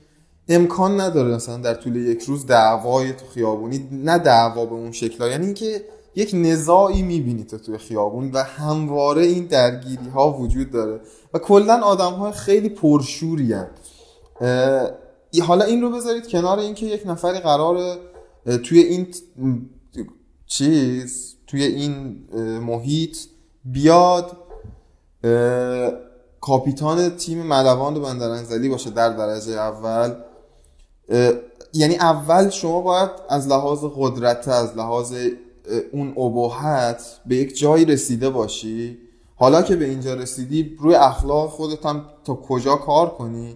[0.50, 5.32] امکان نداره مثلا در طول یک روز دعوای تو خیابونی نه دعوا به اون شکل
[5.32, 11.00] یعنی اینکه یک نزاعی می‌بینی تو توی خیابون و همواره این درگیری ها وجود داره.
[11.34, 13.56] و کلا آدم های خیلی پرشوری
[15.44, 17.98] حالا این رو بذارید کنار اینکه یک نفری قرار
[18.64, 19.08] توی این
[20.46, 22.24] چیز توی این
[22.60, 23.18] محیط
[23.66, 24.38] بیاد
[26.46, 30.14] کاپیتان تیم ملوان بندرانزلی باشه در درجه اول.
[31.74, 35.14] یعنی اول شما باید از لحاظ قدرت از لحاظ
[35.92, 38.98] اون ابهت به یک جایی رسیده باشی.
[39.36, 43.56] حالا که به اینجا رسیدی روی اخلاق خودت هم تا کجا کار کنی؟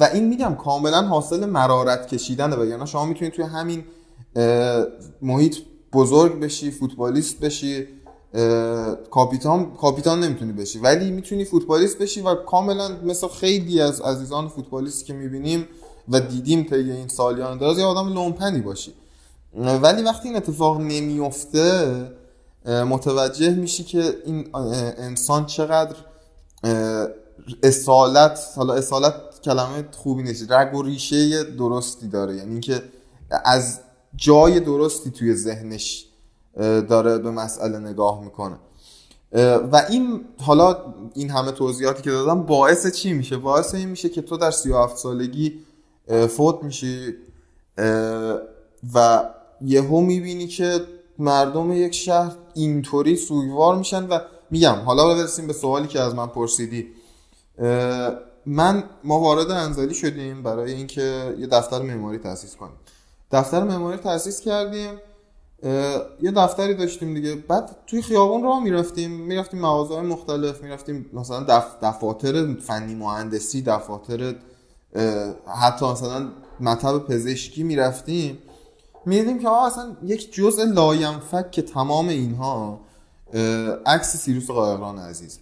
[0.00, 2.56] و این میگم کاملا حاصل مرارت کشیدنه.
[2.56, 3.84] وگرنه شما می‌تونید توی همین
[5.22, 5.56] محیط
[5.92, 7.88] بزرگ بشی فوتبالیست بشی.
[9.10, 10.78] کاپیتان کاپیتان نمی‌تونی بشی.
[10.78, 15.68] ولی می‌تونی فوتبالیست بشی و کاملا مثل خیلی از عزیزان فوتبالیست که می‌بینیم
[16.08, 18.94] و دیدیم طی این سالیان دراز یه آدم لومپنی باشی.
[19.82, 22.10] ولی وقتی این اتفاق نمیفته
[22.66, 24.48] متوجه میشی که این
[24.98, 25.96] انسان چقدر
[27.62, 32.36] اصالت حالا اصالت کلمه خوبی نیست رگ و ریشه درستی داره.
[32.36, 32.82] یعنی اینکه
[33.44, 33.80] از
[34.16, 36.06] جای درستی توی ذهنش
[36.88, 38.56] داره به مسئله نگاه می‌کنه.
[39.72, 44.22] و این حالا این همه توضیحاتی که دادم باعث چی میشه؟ باعث این میشه که
[44.22, 45.58] تو در 37 سالگی
[46.28, 47.14] فوت میشی
[48.94, 49.24] و
[49.60, 50.80] یهو می‌بینی که
[51.18, 54.18] مردم یک شهر اینطوری سوگوار میشن و
[54.50, 56.86] میگم حالا برسیم به سوالی که از من پرسیدی.
[58.46, 62.76] من ما وارد انزلی شدیم برای اینکه یه دفتر معماری تاسیس کنیم.
[63.32, 64.90] دفتر معماری تاسیس کردیم.
[66.22, 67.34] یه دفتری داشتیم دیگه.
[67.34, 69.10] بعد توی خیابون راه می‌رفتیم.
[69.10, 70.62] می‌رفتیم مغازه مختلف.
[70.62, 71.66] می‌رفتیم مثلا دف...
[71.82, 74.34] دفاتر فنی مهندسی دفاتر
[75.60, 76.28] حتی مثلا
[76.60, 78.38] مطب پزشکی می‌رفتیم.
[79.06, 82.80] می‌دیدیم که اصلا یک جزء لاینفک که تمام اینها
[83.86, 85.38] عکس سیروس قایقران عزیز.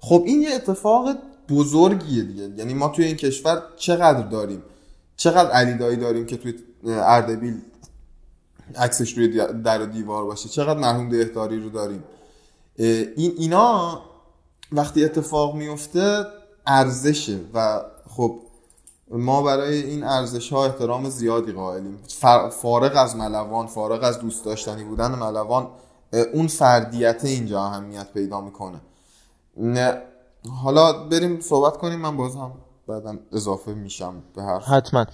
[0.00, 1.08] خب این یه اتفاق
[1.48, 2.50] بزرگیه دیگه.
[2.56, 4.62] یعنی ما توی این کشور چقدر داریم؟
[5.16, 7.60] چقدر علی دایی داریم که توی اردبیل
[8.76, 10.48] عکسش روی در و دیوار باشه.
[10.48, 12.04] چقدر مرحوم دهداری رو داریم.
[12.76, 14.00] این اینا
[14.72, 16.24] وقتی اتفاق میفته
[16.66, 17.80] ارزشه و
[18.16, 18.38] خب
[19.10, 21.98] ما برای این ارزش ها احترام زیادی قائلیم.
[22.50, 25.68] فارغ از ملوان فارغ از دوست داشتنی بودن ملوان
[26.32, 28.80] اون فردیت اینجا اهمیت پیدا می‌کنه.
[30.62, 32.00] حالا بریم صحبت کنیم.
[32.00, 32.52] من باز هم
[32.86, 34.68] بعدم اضافه میشم به حرف.
[34.68, 35.06] حتما.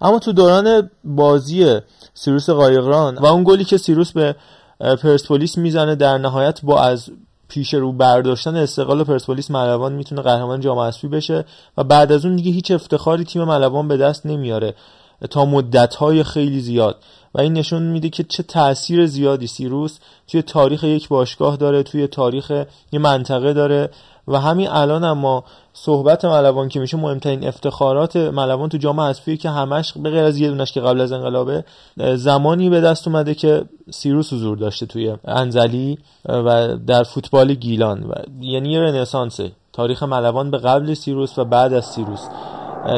[0.00, 1.80] اما تو دوران بازی
[2.14, 4.36] سیروس قایقران و اون گلی که سیروس به
[4.80, 7.10] پرسپولیس می‌زنه در نهایت با از
[7.48, 11.44] پیش رو برداشتن استقلال پرسپولیس ملوان می‌تونه قهرمان جام حذفی بشه
[11.76, 14.74] و بعد از اون دیگه هیچ افتخاری تیم ملوان به دست نمیاره.
[15.30, 16.96] تا مدت های خیلی زیاد.
[17.34, 22.06] و این نشون میده که چه تاثیر زیادی سیروس توی تاریخ یک باشگاه داره توی
[22.06, 23.90] تاریخ یه منطقه داره.
[24.28, 25.44] و همین الان اما
[25.78, 30.38] صحبت ملوان که میشه مهمترین افتخارات ملوان تو جام حذفی که همش به غیر از
[30.38, 31.64] یه دونش که قبل از انقلابه
[32.14, 38.12] زمانی به دست اومده که سیروس حضور داشته توی انزلی و در فوتبال گیلان و
[38.40, 42.28] یعنی یه رنسانسه تاریخ ملوان به قبل سیروس و بعد از سیروس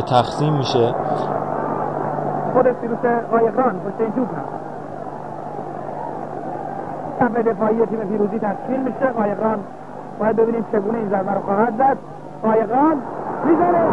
[0.07, 0.95] تقسیم میشه.
[2.53, 2.99] خود سیروس
[3.31, 4.01] قایقران پشت
[7.21, 9.13] هست دفاعی تیم پیروزی تشکیل میشه.
[9.17, 9.59] قایقران
[10.21, 12.18] باید ببینیم چگونه این ضربه رو خواهد زد.
[12.43, 13.03] قایقان
[13.45, 13.89] می‌زنه.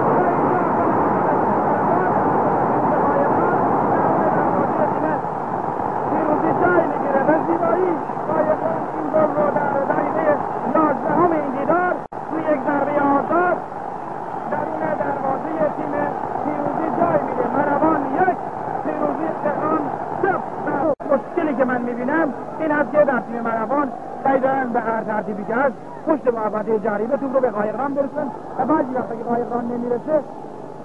[24.76, 25.76] به هر ترتیبی که هست
[26.08, 28.28] پشت محبته جریمه توپ رو به قایقران برسن
[28.60, 30.24] و بعضی وقتا که قایقران نمی‌رسه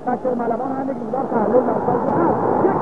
[0.07, 0.97] تشکر ملوان هم یک
[1.31, 2.41] تحلیل سایت هست.
[2.65, 2.77] یک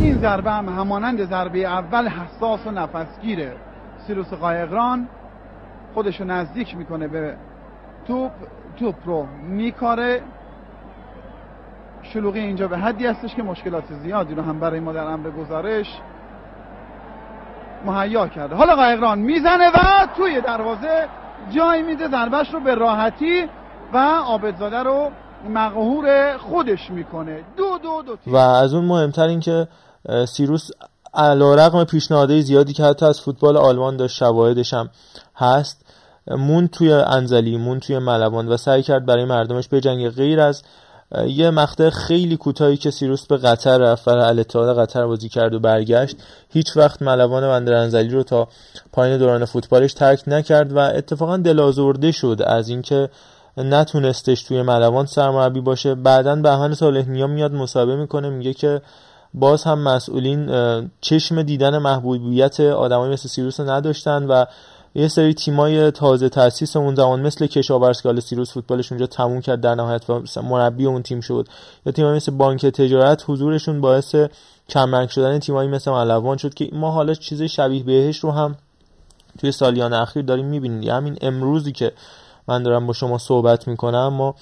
[0.00, 3.52] این ضربه هم همانند ضربه اول حساس و نفسگیره.
[4.06, 5.08] سیروس قایقران
[5.94, 7.34] خودشو نزدیک می‌کنه به
[8.06, 8.32] توپ.
[8.76, 10.20] توپ رو میکاره.
[12.12, 15.86] شلوغی اینجا به حدی هستش که مشکلات زیادی رو هم برای ما در امر گزارش
[17.86, 18.54] مهیا کرده.
[18.54, 21.08] حالا قایقران می‌زنه و توی دروازه
[21.56, 23.48] جای میده ضربش رو به راحتی
[23.92, 25.10] و آبدزاده رو
[25.48, 27.40] مقهور خودش می‌کنه.
[27.56, 29.68] دو دو دو و از اون مهمتر این که
[30.28, 30.70] سیروس
[31.14, 34.90] علا رقم پیشنهادهای زیادی که حتی از فوتبال آلمان داشت شواهدش هم
[35.36, 35.86] هست
[36.28, 40.62] مون توی انزلی مون توی ملوان و سعی کرد برای مردمش بجنگه غیر از
[41.26, 45.60] یه مقطع خیلی کوتاهی که سیروس به قطر رفت و الاتحاد قطر بازی کرد و
[45.60, 46.16] برگشت
[46.48, 48.48] هیچ وقت ملوان بندر انزلی رو تا
[48.92, 53.08] پایین دوران فوتبالش ترک نکرد و اتفاقا دلازرده شد از اینکه
[53.56, 55.94] نتونستش توی ملوان سرمربی باشه.
[55.94, 58.82] بعدا بهان صالح نیا میاد مصاحبه می‌کنه میگه که
[59.34, 60.50] باز هم مسئولین
[61.00, 64.44] چشم دیدن محبوبیت آدمای مثل سیروس رو نداشتن و
[64.94, 69.60] یه سری تیمای تازه تاسیس اون زمان مثل کشاورز که سیروس فوتبالش اونجا تموم کرد
[69.60, 71.48] در نهایت و مربی اون تیم شد.
[71.86, 74.14] یا تیمای مثل بانک تجارت حضورشون باعث
[74.68, 78.56] کمرنگ شدن تیمایی مثل ملوان شد که ما حالا چیز شبیه بهش رو هم
[79.38, 80.90] توی سالیان اخیر داریم می‌بینیم.
[80.90, 81.92] همین امروزی که
[82.48, 84.34] من دارم با شما صحبت می‌کنم ما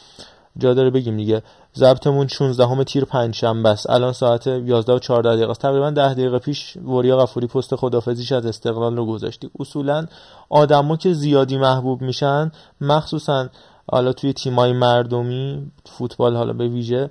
[0.59, 1.43] جا داره بگیم دیگه.
[1.77, 3.91] ضبطمون 16 همه تیر پنجشنبه است.
[3.91, 5.61] الان ساعت 11 و 14 دقیقه است.
[5.61, 9.51] تقریبا 10 دقیقه پیش وریا غفوری پست خدافزیش از استقلال رو گذاشتی.
[9.61, 10.07] اصولا
[10.49, 13.49] آدما که زیادی محبوب میشن مخصوصا
[13.91, 17.11] حالا توی تیمای مردمی فوتبال حالا به ویژه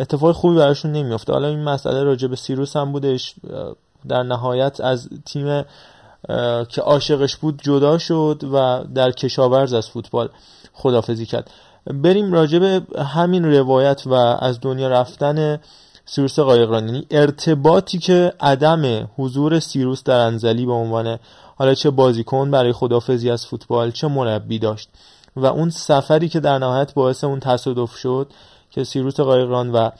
[0.00, 1.32] اتفاق خوبی براشون نمیافته.
[1.32, 3.34] حالا این مسئله راجع به سیروس هم بودش.
[4.08, 5.64] در نهایت از تیم
[6.68, 10.28] که عاشقش بود جدا شد و در کشاورز از فوتبال
[10.72, 11.50] خدافزی کرد.
[11.94, 15.60] بریم راجع به همین روایت و از دنیا رفتن
[16.04, 21.18] سیروس قایقران ارتباطی که عدم حضور سیروس در انزلی به عنوان
[21.56, 24.88] حالا چه بازیکن برای خدافزی از فوتبال چه مربی داشت
[25.36, 28.32] و اون سفری که در نهایت باعث اون تصادف شد
[28.70, 29.90] که سیروس قایقران و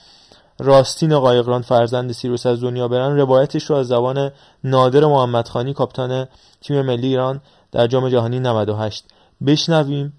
[0.59, 4.31] راستین قایقران فرزند سیروس از دنیا برن روایتش رو از زبان
[4.63, 6.27] نادر محمدخانی کاپیتان
[6.61, 9.05] تیم ملی ایران در جام جهانی 98
[9.45, 10.13] بشنویم.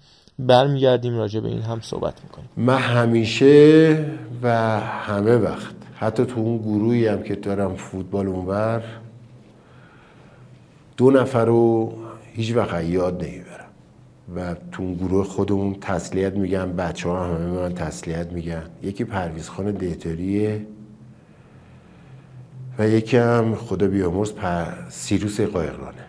[0.47, 2.49] برمیگردیم راجع به این هم صحبت می‌کنیم.
[2.57, 4.05] من همیشه
[4.43, 8.83] و همه وقت حتی تو اون گروهی هم که دارم فوتبال اونور
[10.97, 11.93] دو نفر رو
[12.33, 13.61] هیچ وقت یاد نمی‌برم.
[14.35, 19.49] و تو اون گروه خودمون تسلیت میگن بچه ها همه من تسلیت میگن یکی پرویز
[19.49, 20.65] خان دیتریه
[22.79, 24.65] و یکی هم خدا بیامرز پر...
[24.89, 26.05] سیروس قایقرانه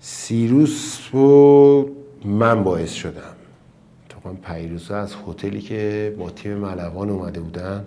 [0.00, 1.90] سیروس رو
[2.24, 3.34] من باعث شدم.
[4.08, 7.86] تا پیروزا از هتلی که با تیم ملوان اومده بودن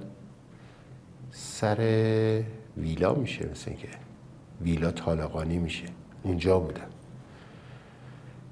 [1.32, 2.44] سر
[2.78, 3.88] ویلا میشه مثل که
[4.62, 5.86] ویلا طالقانی میشه.
[6.24, 6.88] اونجا بودم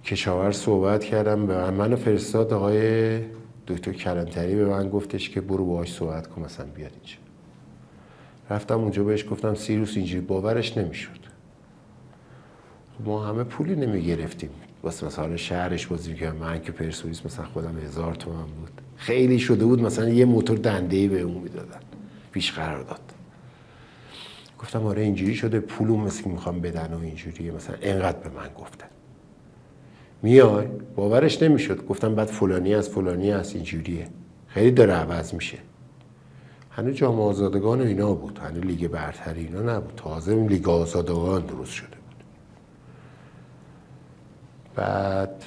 [0.06, 3.20] کشاور صحبت کردم به من منو فرستاد آقای
[3.68, 7.16] دکتر کلانتری به من گفتش که برو باهاش صحبت کن مثلا بیاد اینجا.
[8.50, 11.20] رفتم اونجا بهش گفتم سیروس اینجوری باورش نمی‌شد.
[13.06, 14.50] ما همه پولی نمی‌گرفتیم.
[14.84, 18.82] واسه مثلا شهرش بازی که من که پرسپولیس مثلا خودم هزار تومن بود.
[18.96, 21.80] خیلی شده بود مثلا یه موتور دنده به اون می‌دادن
[22.32, 23.00] پیش قرار داد
[24.60, 28.50] گفتم آره اینجوری شده پولو مثل که می‌خوام بدن و اینجوریه مثلا انقدر به من
[28.58, 28.88] گفتن.
[30.24, 31.86] میای؟ باورش نمی‌شد.
[31.86, 34.08] گفتم بعد فلانی از فلانی از اینجوریه.
[34.48, 35.58] خیلی داره عوض میشه.
[36.72, 38.40] هنوز جام آزادگان و اینا بود.
[38.40, 39.94] هنوز لیگ برتر اینا نبود.
[39.98, 41.99] تازه لیگ آزادگان درست شده.
[44.80, 45.44] بعد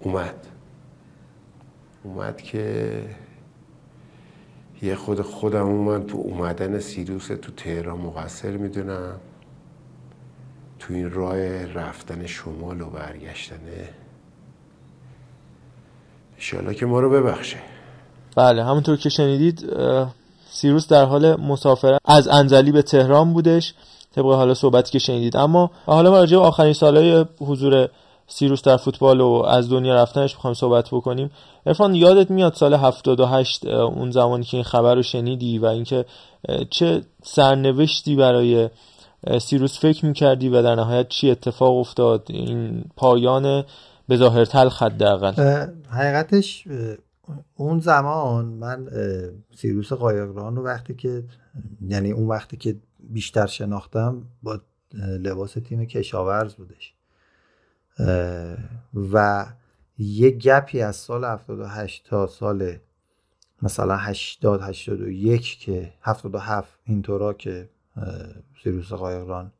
[0.00, 0.34] اومد.
[2.02, 3.02] اومد که
[4.82, 9.12] یه خود خودم اومد تو اومدن سیروس تو تهران مقصر می‌دونم.
[10.78, 13.88] تو این راه رفتن شمال و برگشتنه
[16.34, 17.58] انشالله که ما رو ببخشه.
[18.36, 19.70] بله همونطور که شنیدید
[20.50, 23.74] سیروس در حال مسافرت از انزلی به تهران بودش
[24.14, 25.36] طبق حالا صحبتی که شنیدید.
[25.36, 27.88] اما حالا راجع آخرین سالهای حضور
[28.32, 31.30] سیروس در فوتبال و از دنیا رفتنش می‌خوایم صحبت بکنیم.
[31.66, 36.04] ارفان یادت میاد سال 78 اون زمانی که این خبر رو شنیدی و اینکه
[36.70, 38.70] چه سرنوشتی برای
[39.40, 43.64] سیروس فکر می‌کردی و در نهایت چی اتفاق افتاد؟ این پایان
[44.08, 45.32] به ظاهر تلخ حداقل.
[45.90, 46.64] حقیقتش
[47.56, 48.88] اون زمان من
[49.56, 51.24] سیروس قایقران رو وقتی که
[51.88, 54.60] یعنی اون وقتی که بیشتر شناختم با
[55.20, 56.94] لباس تیم کشاورز بودش.
[59.12, 59.46] و
[59.98, 62.76] یه گپی از سال 78 تا سال
[63.62, 67.68] مثلا 80 81 که 77 اینطورا که
[68.62, 69.52] سیروس قایقران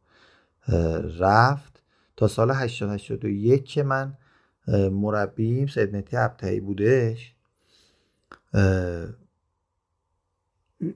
[1.18, 1.82] رفت
[2.16, 4.18] تا سال 80 81 که من
[4.92, 7.34] مربیم سید مهدی ابتهی بودش.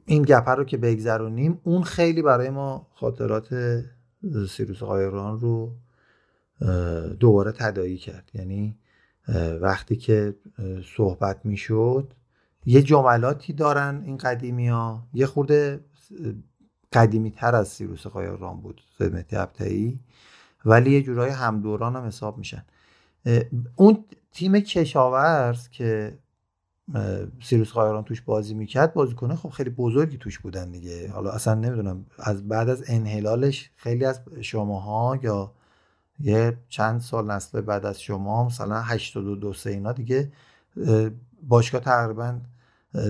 [0.07, 3.55] این گپه رو که بگذرونیم اون خیلی برای ما خاطرات
[4.49, 5.73] سیروس قایقران رو
[7.21, 8.31] دوباره تدایی کرد.
[8.35, 8.79] یعنی
[9.61, 10.35] وقتی که
[10.97, 12.13] صحبت می‌شد
[12.67, 15.81] یه جملاتی دارن این قدیمی ها یه خورده
[16.93, 20.01] قدیمی تر از سیروس قایقران بود خدمتی ابتایی
[20.65, 22.65] ولی یه جورای همدوران هم حساب میشن.
[23.77, 26.19] اون تیم کشاورز که
[27.43, 31.11] سیروس قایقران توش بازی می‌کرد بازیکنه خب خیلی بزرگی توش بودن دیگه.
[31.11, 35.53] حالا اصلا نمی‌دونم از بعد از انحلالش خیلی از شماها یا
[36.21, 40.33] یه چند سال نسل بعد از شما مثلا 82 سه اینا دیگه
[41.43, 42.41] باشگاه تقریبا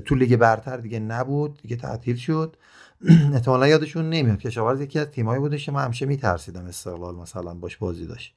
[0.05, 2.57] تو لیگ برتر دیگه نبود دیگه تعطیل شد.
[3.35, 7.77] احتمالا یادشون نمیاد کشاورز یکی از تیمایی بودش که من همیشه میترسیدم استقلال مثلا باش
[7.77, 8.35] بازی داشت.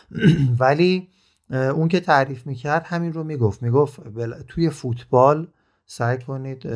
[0.60, 1.08] ولی
[1.50, 3.62] اون که تعریف می‌کرد همین رو می‌گفت.
[3.62, 4.00] می‌گفت
[4.48, 5.48] توی فوتبال
[5.86, 6.66] سعی کنید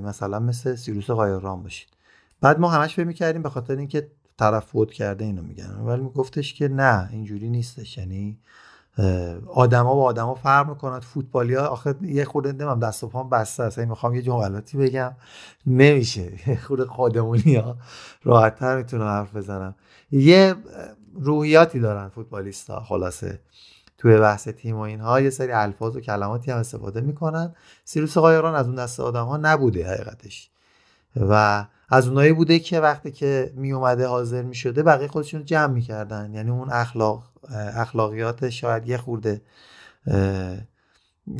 [0.00, 1.88] مثلا مثل سیروس قایران باشید.
[2.40, 5.70] بعد ما همش فکر می‌کردیم به خاطر اینکه طرف فوت کرده اینو میگن.
[5.70, 7.98] ولی میگفتش که نه اینجوری نیستش.
[7.98, 8.38] یعنی
[9.46, 11.00] آدما با آدما فرق می‌کنن.
[11.00, 13.78] فوتبالیا آخه یه خورده نمیم دست و پام بسته است.
[13.78, 15.14] می‌خوام یه جملاتی بگم.
[15.66, 16.56] نمیشه.
[16.66, 17.76] خورده خودمونی ها
[18.22, 19.74] راحتتر می‌تونم حرف بزنم
[20.10, 20.54] یه
[21.14, 23.40] روحیاتی دارن فوتبالیستا خلاصه.
[23.98, 27.54] توی بحث تیم و اینها یه سری الفاظ و کلماتی هم استفاده می‌کنن.
[27.84, 30.50] سیروس قایران از اون دست آدم ها نبوده حقیقتش.
[31.16, 35.72] و از اونایی بوده که وقتی که می اومده حاضر می شده بقیه خودشون جمع
[35.72, 36.34] می‌کردن.
[36.34, 37.22] یعنی اون اخلاق
[37.74, 39.40] اخلاقیات شاید یه خورده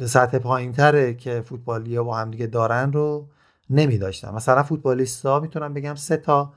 [0.06, 3.26] سطح پایین تره که فوتبالی ها با هم دیگه دارن رو
[3.70, 6.52] نمی داشتن مثلا فوتبالیست ها می‌تونم بگم سه تا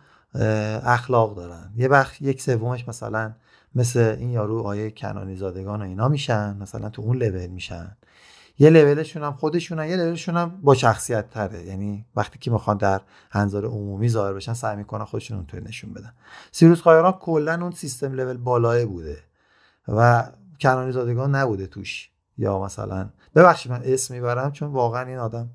[0.83, 1.73] اخلاق دارن.
[1.75, 3.33] یه بخش یک سومش مثلا
[3.75, 6.57] مثل این یارو آیه کنانی زادگان و اینا میشن.
[6.61, 7.97] مثلا تو اون لول میشن.
[8.59, 11.63] یه لولشون هم خودشون یه لولشون هم با شخصیت تره.
[11.63, 13.01] یعنی وقتی که می‌خوان در
[13.31, 16.13] انظار عمومی ظاهر بشن سعی می‌کنن خودشون اونطوری نشون بدن.
[16.51, 19.17] سیروس قایران کلا اون سیستم لول بالای بوده
[19.87, 20.29] و
[20.61, 22.09] کنانی زادگان نبوده توش.
[22.37, 25.49] یا مثلا ببخشید من اسم می‌برم چون واقعا این آدم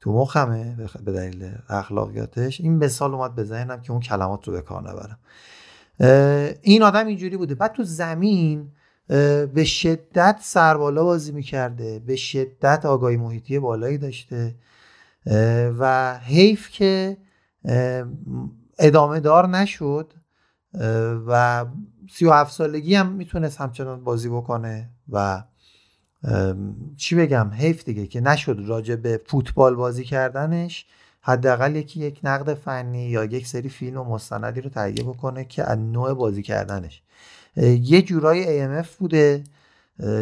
[0.00, 2.60] تو مخمه به دلیل اخلاقیاتش.
[2.60, 3.44] این مثال اومد به
[3.82, 5.18] که اون کلمات رو به کار نبرم.
[6.62, 7.54] این آدم اینجوری بوده.
[7.54, 8.72] بعد تو زمین
[9.54, 11.98] به شدت سربالا بازی می‌کرده.
[11.98, 14.54] به شدت آگاهی محیطی بالایی داشته.
[15.78, 17.16] و حیف که
[18.78, 20.12] ادامه دار نشد.
[21.26, 21.66] و
[22.10, 25.42] سی و هفت سالگی هم می‌تونست همچنان بازی بکنه و
[26.96, 30.86] چی بگم حیف دیگه که نشد راجع به فوتبال بازی کردنش.
[31.20, 35.70] حداقل یکی یک نقد فنی یا یک سری فیلم و مستندی رو تهیه بکنه که
[35.70, 37.02] از نوع بازی کردنش.
[37.56, 39.44] یه جورایی AMF بوده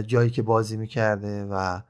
[0.06, 1.80] جایی که بازی می‌کرده و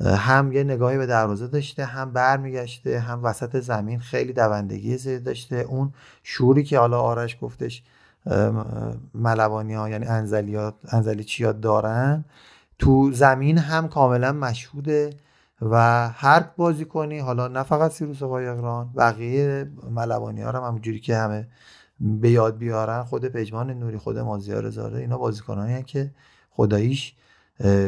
[0.00, 5.56] هم یه نگاهی به دروازه داشته هم برمیگشته هم وسط زمین خیلی دوندگی زیاد داشته.
[5.56, 5.92] اون
[6.22, 7.82] شوری که حالا آرش گفتش
[9.14, 11.26] ملوانی ها یعنی انزلی, ها، انزلی
[11.62, 12.24] دارن
[12.78, 15.10] تو زمین هم کاملا مشهوده
[15.62, 21.16] و هر بازی کنی حالا نه فقط سیروس قایقران بقیه ملوانی ها هم همونجوری که
[21.16, 21.48] همه
[22.00, 26.10] به یاد بیارن خود پژمان نوری خود مازیار زاره اینا بازیکنانی که
[26.50, 27.14] خداییش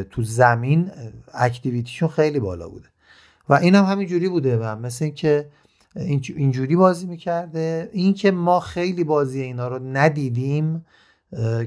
[0.09, 0.91] تو زمین
[1.33, 2.87] اکتیویتیشون خیلی بالا بوده.
[3.49, 5.49] و این هم همینجوری بوده و مثل اینکه
[6.35, 7.89] اینجوری بازی می‌کرده.
[7.93, 10.85] اینکه ما خیلی بازی اینا رو ندیدیم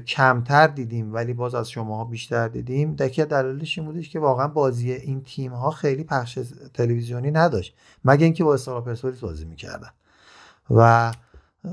[0.07, 2.95] کمتر دیدیم ولی باز از شما بیشتر دیدیم.
[2.95, 6.39] دکی دلیلش این بودش که واقعا بازی این تیم ها خیلی پخش
[6.73, 7.75] تلویزیونی نداشت.
[8.05, 9.89] مگه اینکه با استقلال پرسپولیس بازی می‌کردن.
[10.69, 11.11] و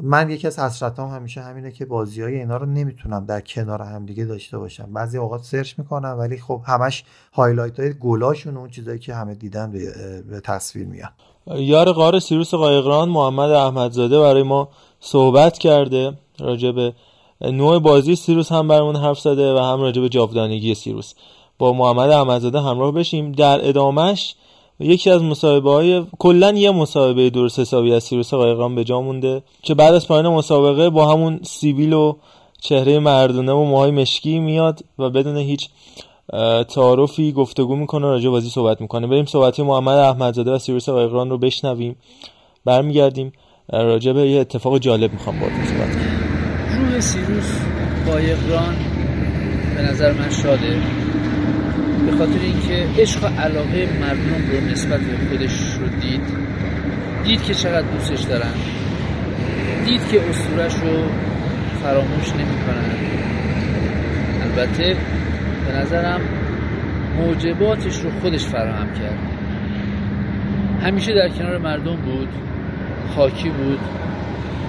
[0.03, 4.07] من یکی از حسرتام همیشه همینه که بازی های اینا رو نمی‌تونم در کنار هم
[4.07, 4.93] دیگه داشته باشم.
[4.93, 9.35] بعضی اوقات search می‌کنم ولی خب همش highlight های گلاشون و اون چیزایی که همه
[9.35, 11.11] دیدن به, تصویر میان
[11.47, 14.69] یار غار سیروس قایقران محمد احمدزاده برای ما
[15.01, 16.95] صحبت کرده راجع به
[17.41, 21.15] نوع بازی سیروس هم برامون حرف زده و هم راجع به جاودانگی سیروس.
[21.59, 23.33] با محمد احمدزاده همراه بشیم.
[23.33, 24.35] در ادامش
[24.83, 29.43] یکی از مصاحبه های کلا یه مصاحبه درست حسابی از سیروس قایقران به جا مونده
[29.63, 32.17] که بعد از پایان مسابقه با همون سیبیل و
[32.61, 35.69] چهره مردونه و موهای مشکی میاد و بدون هیچ
[36.69, 39.07] تعارفی گفتگو می‌کنه راجع بازی صحبت می‌کنه.
[39.07, 41.97] بریم صحبتی محمد احمدزاده و سیروس قایقران رو بشنویم.
[42.65, 43.33] برمیگردیم
[43.73, 46.89] راجع به یه اتفاق جالب می‌خوام باهاتون صحبت کنم.
[46.91, 47.59] روح سیروس
[48.07, 48.77] قایقران
[49.77, 50.83] به نظر من شاده.
[52.27, 56.21] خاطر اینکه عشق و علاقه مردم رو نسبت به خودش رو دید.
[57.25, 58.53] دید که چقدر دوستش دارن.
[59.85, 61.05] دید که اسطورش رو
[61.83, 62.95] فراموش نمی‌کنن.
[64.43, 64.97] البته
[65.67, 66.21] به نظرم
[67.19, 69.19] موجباتش رو خودش فراهم کرد.
[70.83, 72.29] همیشه در کنار مردم بود
[73.17, 73.81] خاکی بود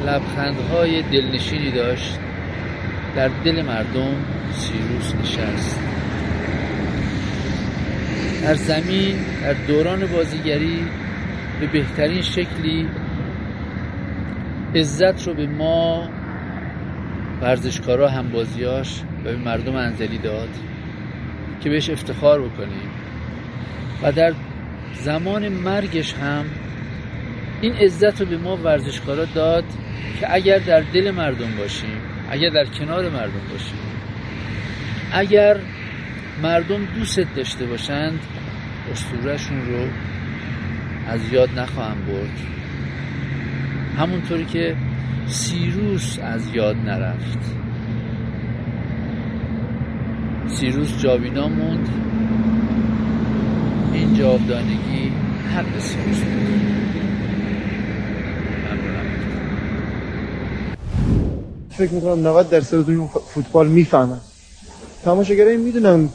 [0.06, 2.20] لبخندهای دلنشینی داشت.
[3.16, 4.16] در دل مردم
[4.54, 5.80] سیروس نشست.
[8.44, 10.80] در زمین در دوران بازیگری
[11.60, 12.90] به بهترین شکلی
[14.76, 16.10] عزت رو به ما
[17.42, 20.50] ورزشکارا هم بازیاش و به مردم انزلی داد
[21.62, 22.90] که بهش افتخار بکنیم.
[24.04, 24.34] و در
[24.94, 26.46] زمان مرگش هم
[27.62, 29.64] این عزت رو به ما ورزشکارا داد
[30.20, 33.78] که اگر در دل مردم باشیم اگر در کنار مردم باشیم
[35.14, 35.58] اگر
[36.42, 38.20] مردم دوست داشته باشند
[38.92, 39.88] اسطورهشون رو
[41.08, 42.40] از یاد نخواهم برد.
[43.98, 44.76] همونطوری که
[45.28, 47.40] سیروس از یاد نرفت.
[50.48, 51.90] سیروس جاوینا موند.
[53.94, 55.12] این جاودانگی
[55.56, 56.44] حق سیروس بود.
[61.70, 62.84] فکر می‌کنم 90 درصد
[63.34, 64.20] فوتبال می‌فهمن.
[65.06, 66.10] تماشاگرای می‌دونن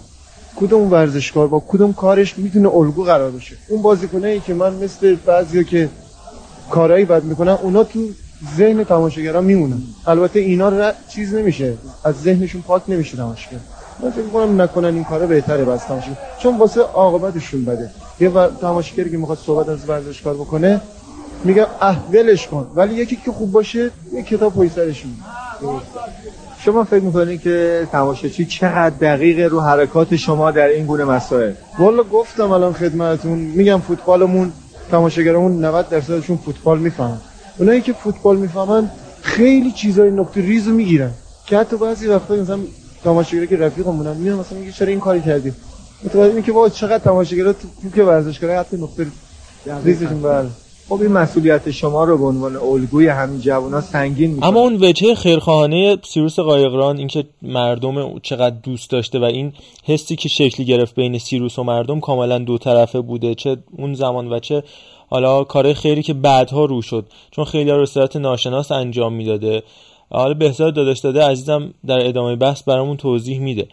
[0.61, 5.17] کدوم ورزشکار با کدوم کارش می‌تونه الگو قرار بشه اون بازیکنایی ای که من مثل
[5.27, 5.89] بعضیا که
[6.71, 7.99] کارایی بد می‌کنن اونا تو
[8.57, 9.83] ذهن تماشاگران میمونن.
[10.07, 11.75] البته اینا را چیز نمیشه.
[12.05, 13.59] از ذهنشون پاک نمیشه تماشاگر.
[14.03, 16.19] من فکر می‌کنم نکنن این کارا بهتره بس تماشاگر.
[16.39, 17.91] چون واسه عاقبتشون بده.
[18.21, 20.81] یه تماشاگری که می‌خواد صحبت از ورزشکار بکنه
[21.45, 22.67] میگه اه ولش کن.
[22.75, 25.11] ولی یکی که خوب باشه یه کتاب پای سرشون
[26.65, 32.03] شما فکر می‌کنید که تماشاچی چقدر دقیق رو حرکات شما در این گونه مسائل؟ والا
[32.03, 34.53] گفتم الان خدمتتون میگم فوتبالمون
[34.91, 37.19] تماشاگرمون 90 درصدشون فوتبال می‌فهمن.
[37.59, 38.91] اونایی که فوتبال می‌فهمن
[39.23, 41.11] خیلی چیزای نقطه ریزو می‌گیرن.
[41.47, 42.59] که حتی بعضی وقتا مثلا
[43.05, 45.53] تماشاگری که رفیقمونن میان مثلا میگه چرا این کاری کردی؟
[46.05, 49.07] متوجه اینکه که چقدر تماشاگرا تو که ورزشکارا حتی نقطه
[49.85, 50.49] ریزشون بله.
[50.89, 54.49] خب این مسئولیت شما رو به عنوان الگوی همین جوونا سنگین می‌کنه.
[54.49, 59.53] اما اون وجه خیرخواهانه سیروس قایقران اینکه مردم چقدر دوست داشته و این
[59.85, 64.33] حسی که شکلی گرفت بین سیروس و مردم کاملا دو طرفه بوده چه اون زمان
[64.33, 64.63] و چه
[65.11, 67.07] حالا کار خیری که بعدها رو شد.
[67.31, 69.63] چون خیلی رو صورت ناشناس انجام می‌داده.
[70.11, 73.67] حالا بهزاد داداش داده عزیزم در ادامه بحث برامون توضیح میده.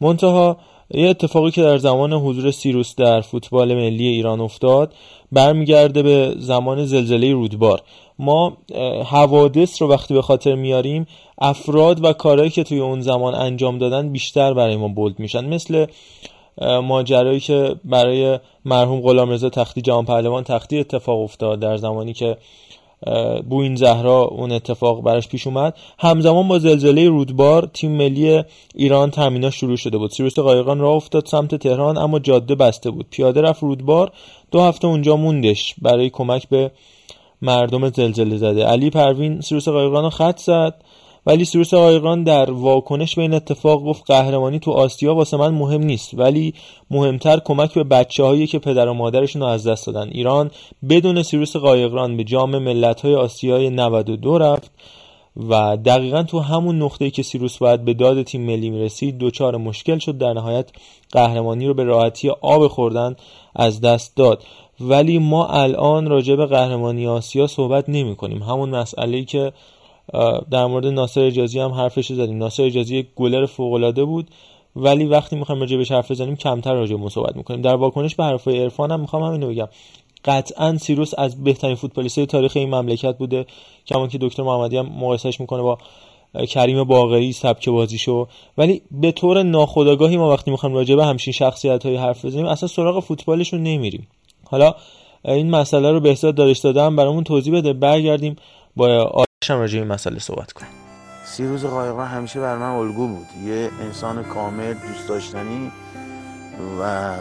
[0.00, 0.56] منتها
[0.90, 4.92] یه اتفاقی که در زمان حضور سیروس در فوتبال ملی ایران افتاد
[5.32, 7.82] برمیگرده به زمان زلزله رودبار.
[8.18, 8.56] ما
[9.06, 11.06] حوادث رو وقتی به خاطر میاریم
[11.38, 15.44] افراد و کارهایی که توی اون زمان انجام دادن بیشتر برای ما بولد میشن.
[15.44, 15.86] مثل
[16.82, 22.36] ماجرایی که برای مرحوم غلامرضا تختی جهان پهلوان تختی اتفاق افتاد در زمانی که
[23.48, 25.74] بوین زهرا اون اتفاق براش پیش اومد.
[25.98, 28.42] همزمان با زلزله رودبار تیم ملی
[28.74, 30.10] ایران تامینا شروع شده بود.
[30.10, 33.06] سیروس قایقان راه افتاد سمت تهران اما جاده بسته بود.
[33.10, 34.12] پیاده رفت رودبار.
[34.50, 36.70] دو هفته اونجا موندش برای کمک به
[37.42, 38.64] مردم زلزله زده.
[38.64, 40.74] علی پروین سیروس قایقان رو خط زد.
[41.26, 45.82] ولی سیروس قایقران در واکنش به این اتفاق گفت قهرمانی تو آسیا واسه من مهم
[45.82, 46.54] نیست ولی
[46.90, 50.08] مهمتر کمک به بچه هایی که پدر و مادرشون رو از دست دادن.
[50.08, 50.50] ایران
[50.88, 54.70] بدون سیروس قایقران به جام ملت های آسیای 92 رفت
[55.48, 59.98] و دقیقا تو همون نقطه‌ای که سیروس باید به داد تیم ملی می‌رسید دوچار مشکل
[59.98, 60.18] شد.
[60.18, 60.70] در نهایت
[61.12, 63.16] قهرمانی رو به راحتی آب خوردن
[63.54, 64.42] از دست داد.
[64.80, 69.52] ولی ما الان راجع به قهرمانی آسیا صحبت نمی کنیم همون مسئله که
[70.50, 72.38] در مورد ناصر اجازی هم حرفش زدیم.
[72.38, 74.30] ناصر اجازی گلر فوق العاده بود
[74.76, 77.62] ولی وقتی می‌خوایم راجع بهش حرف بزنیم کمتر راجع به صحبت می‌کنیم.
[77.62, 79.68] در واکنش به حرفای عرفان هم می‌خوام همینو بگم.
[80.24, 83.46] قطعا سیروس از بهترین فوتبالیست تاریخ این مملکت بوده
[83.86, 85.78] کما که دکتر محمدی هم مقایسش می‌کنه با
[86.48, 88.26] کریم باقری سبک بازیشو.
[88.58, 92.68] ولی به طور ناخودآگاهی ما وقتی می‌خوایم راجع به همچین شخصیت های حرف بزنیم اصلا
[92.68, 94.06] سراغ فوتبالشون نمیریم.
[94.44, 94.74] حالا
[95.24, 97.72] این مسئله رو بهزاد دارش دادم برامون توضیح بده.
[97.72, 98.36] برگردیم
[98.76, 100.70] با هم راجع این مسئله صحبت کنیم.
[101.24, 103.26] سیروز قایقران همیشه بر من الگو بود.
[103.44, 105.72] یه انسان کامل دوست داشتنی
[106.80, 107.12] و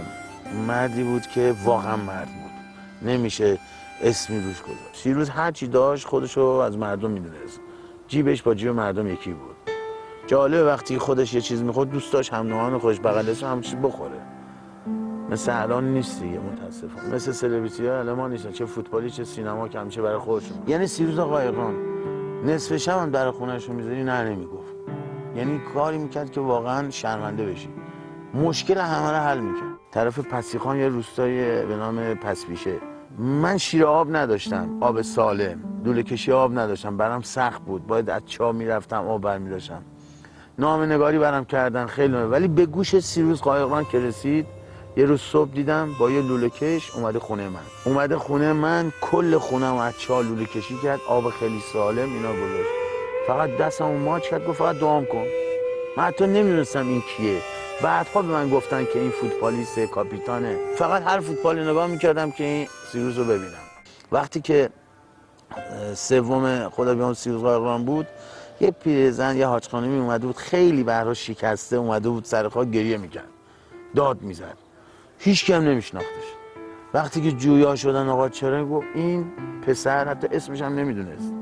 [0.67, 3.09] مردی بود که واقعا مرد بود.
[3.09, 3.57] نمیشه
[4.03, 5.03] اسمی روش گذاشت.
[5.03, 7.59] سیروز هر چی داشت خودشو از مردم می‌دونست.
[8.07, 9.55] جیبش با جیب مردم یکی بود.
[10.27, 14.21] جالب وقتی خودش یه چیز می‌خورد دوست داشت هم نوعان خودش بغل هم چیز بخوره.
[15.29, 19.79] مثل الان نیست دیگه متاسفانه مثل سلبریتی ها الان نیستن چه فوتبالی چه سینما که
[19.79, 20.57] همیشه برای خودشون.
[20.67, 21.94] یعنی سیروز قایقان.
[22.45, 24.75] نصف شب هم در خونهشو می‌ذاری نه نمی‌گفت.
[25.35, 27.69] یعنی کاری می‌کرد که واقعا شرمنده بشی.
[28.33, 29.69] مشکل همه رو حل می‌کرد.
[29.91, 32.73] طرف پسیخان یه روستای به نام پسبیشه
[33.19, 35.59] من شیر آب نداشتم آب سالم.
[35.83, 37.87] دوله کشی آب نداشتم برام سخت بود.
[37.87, 39.81] باید از چا می‌رفتم آب برمی داشتم
[40.59, 42.13] نام نگاری برام کردن خیلی.
[42.13, 44.47] ولی به گوش سیروز قایقان که رسید
[44.97, 47.59] یه روز صبح دیدم با یه لوله کش اومده خونه من.
[47.85, 52.69] اومده خونه من کل خونه از چا لوله کشی کرد آب خیلی سالم اینا گذاشت.
[53.27, 55.25] فقط دستم ماچ کرد گفت فقط دعام کن.
[55.97, 57.41] من حتی نمی‌دونستم این کیه.
[57.83, 60.57] بعدها به من گفتن که این فوتبالیست کاپیتانه.
[60.77, 63.65] فقط هر فوتبالی نگاه می‌کردم که این سیروز رو ببینم.
[64.11, 64.69] وقتی که
[65.93, 68.07] سوم خدا بیام سیروز قایقران بود
[68.61, 73.29] یه پیرزن یه حاج خانمی اومده بود خیلی برها شکسته اومده بود سر گریه می‌کرد.
[73.95, 74.64] داد می‌زد.
[75.25, 76.35] هیچ کم نمیشناختش.
[76.93, 79.25] وقتی که جویا شدن آقا چرا گفت؟ این
[79.67, 81.33] پسر حتی اسمش هم نمی‌دونست.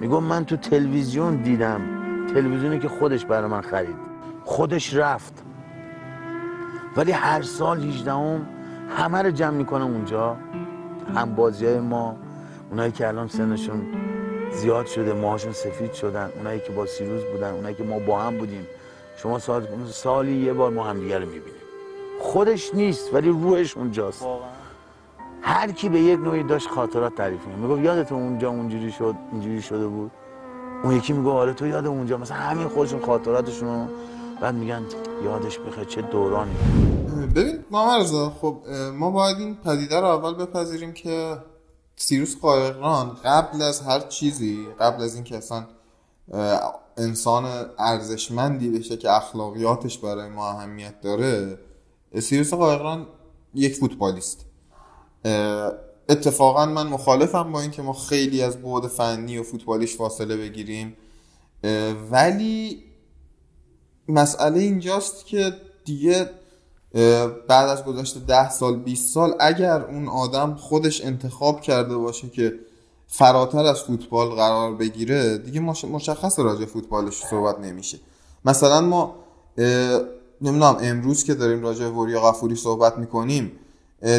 [0.00, 1.80] میگم من تو تلویزیون دیدم.
[2.34, 3.96] تلویزیونی که خودش برای من خرید.
[4.44, 5.42] خودش رفت.
[6.96, 8.46] ولی هر سال 18 هم
[8.96, 10.36] همه رو جمع می‌کنم اونجا.
[11.14, 12.16] هم بازی های ما
[12.70, 13.82] اونایی که الان سنشون
[14.52, 18.38] زیاد شده ماهاشون سفید شدن اونایی که با سیروز بودن اونایی که ما با هم
[18.38, 18.66] بودیم.
[19.16, 21.55] شما سال سالی یه بار ما هم دیگه رو می‌بینیم.
[22.20, 24.26] خودش نیست ولی روحش اونجاست.
[25.42, 29.62] هر کی به یک نوعی داشت خاطرات تعریف می‌کنه می‌گفت یادت اونجا اونجوری شد اینجوری
[29.62, 30.10] شده بود؟
[30.84, 32.16] اون یکی میگه آره تو یاد اونجا.
[32.16, 33.88] مثلا همین خودشون خاطراتشون
[34.40, 34.82] بعد میگن
[35.24, 36.56] یادش بخیر چه دورانی.
[37.34, 38.04] ببین ما
[38.40, 38.56] خب
[38.94, 41.36] ما باید این پدیده رو اول بپذیریم که
[41.96, 45.66] سیروس قایقران قبل از هر چیزی قبل از اینکه اصلا
[46.96, 47.44] انسان
[47.78, 51.58] ارزشمندی بشه که اخلاقیاتش برای ما اهمیت داره
[52.20, 53.06] سیروس قایقران
[53.54, 54.44] یک فوتبالیست.
[56.08, 60.96] اتفاقا من مخالفم با اینکه ما خیلی از بعد فنی و فوتبالیش فاصله بگیریم.
[62.10, 62.82] ولی
[64.08, 65.52] مسئله اینجاست که
[65.84, 66.30] دیگه
[67.48, 72.52] بعد از گذشته ده سال 20 سال اگر اون آدم خودش انتخاب کرده باشه که
[73.06, 77.98] فراتر از فوتبال قرار بگیره دیگه مشخص راجع فوتبالش صحبت نمیشه.
[78.44, 79.14] مثلا ما
[80.40, 83.52] نمی‌دونم امروز که داریم راجع وریا غفوری صحبت می‌کنیم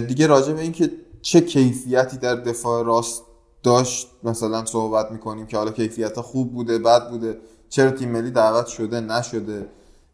[0.07, 0.91] دیگه راجع به اینکه
[1.22, 3.24] چه کیفیتی در دفاع راست
[3.63, 7.38] داشت مثلا صحبت می‌کنیم که حالا کیفیت خوب بوده بد بوده
[7.70, 9.70] چرا تیم ملی دعوت شده نشده.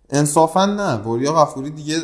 [0.10, 1.98] انصافا نه وریا غفوری دیگه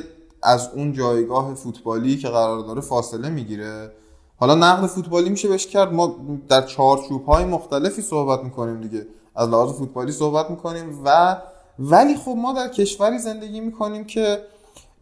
[0.44, 3.92] از اون جایگاه فوتبالی که قرار داره فاصله می‌گیره.
[4.38, 6.16] حالا نقد فوتبالی میشه بهش کرد ما
[6.48, 9.08] در چارچوب های مختلفی صحبت می‌کنیم دیگه.
[9.36, 11.38] از لحاظ فوتبالی صحبت می‌کنیم و
[11.80, 14.42] ولی خب ما در کشوری زندگی می‌کنیم که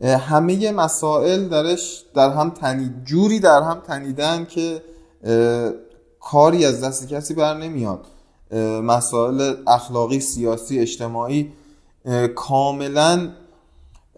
[0.03, 4.81] همه مسائل درش در هم تنید جوری در هم تنیدن که
[6.19, 8.05] کاری از دست کسی بر نمیاد.
[8.83, 11.53] مسائل اخلاقی سیاسی اجتماعی
[12.35, 13.29] کاملا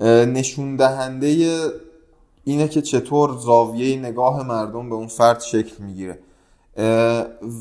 [0.01, 1.57] نشون دهنده
[2.43, 6.19] اینه که چطور زاویه نگاه مردم به اون فرد شکل می‌گیره.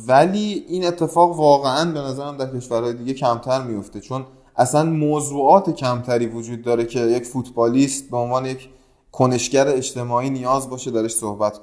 [0.08, 4.24] ولی این اتفاق واقعا به نظرم در کشورهای دیگه کمتر میفته چون
[4.58, 8.68] اصلا موضوعات کمتری وجود داره که یک فوتبالیست به عنوان یک
[9.12, 11.60] کنشگر اجتماعی نیاز باشه درش صحبت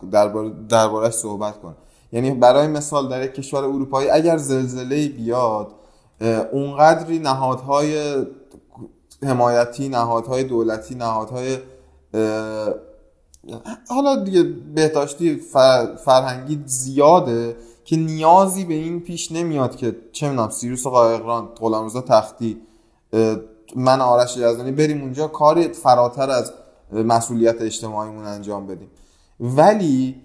[0.69, 1.75] دربارش صحبت کنه.
[2.11, 5.67] یعنی برای مثال در یک کشور اروپایی اگر زلزله بیاد
[6.51, 8.15] اونقدری نهادهای
[9.23, 11.57] حمایتی نهادهای دولتی نهادهای
[13.89, 14.43] حالا دیگه
[14.75, 15.35] بهداشتی
[16.05, 22.61] فرهنگی زیاده که نیازی به این پیش نمیاد که چه می‌دونم سیروس قایقران غلامرضا تختی
[23.75, 26.53] من آرش یزدانی بریم اونجا کاری فراتر از
[26.91, 28.89] مسئولیت اجتماعیمون انجام بدیم.
[29.39, 30.15] ولی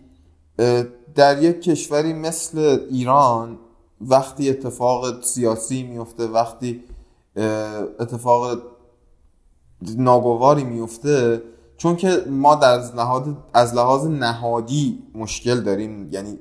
[1.15, 3.59] در یک کشوری مثل ایران
[4.01, 6.85] وقتی اتفاق سیاسی میفته وقتی
[8.01, 8.59] اتفاق
[9.83, 11.43] ناگواری میفته
[11.77, 16.39] چون که ما در نهاد از لحاظ نهادی مشکل داریم یعنی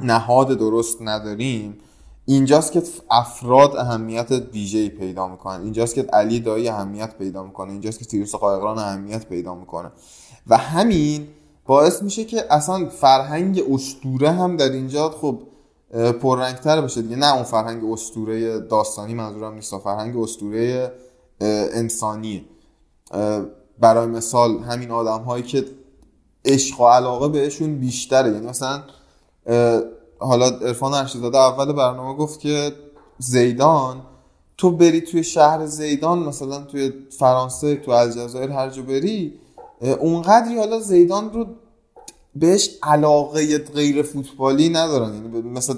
[0.00, 1.78] نهاد درست نداریم
[2.26, 5.60] اینجاست که افراد اهمیت ویژه‌ای پیدا می‌کنن.
[5.62, 7.72] اینجاست که علی دایی اهمیت پیدا می‌کنه.
[7.72, 9.92] اینجاست که سیروس قایقران اهمیت پیدا می‌کنه.
[10.46, 11.28] و همین
[11.66, 15.38] باعث میشه که اصلا فرهنگ استوره هم در اینجا خب
[16.22, 17.16] پررنگتر بشه دیگه.
[17.16, 19.78] نه اون فرهنگ استوره داستانی منظورم نیست.
[19.78, 20.92] فرهنگ استوره
[21.40, 22.44] انسانی.
[23.80, 25.64] برای مثال همین آدم هایی که
[26.44, 28.32] عشق و علاقه بهشون بیشتره.
[28.32, 28.82] یعنی مثلا
[30.18, 32.72] حالا ارفان ارشیزاده اول برنامه گفت که
[33.18, 34.02] زیدان
[34.58, 39.34] تو بری توی شهر زیدان مثلا توی فرانسه تو الجزایر هر جا بری
[40.00, 41.46] اونقدری حالا زیدان رو
[42.36, 45.14] بهش علاقه غیر فوتبالی ندارن.
[45.14, 45.76] یعنی مثلا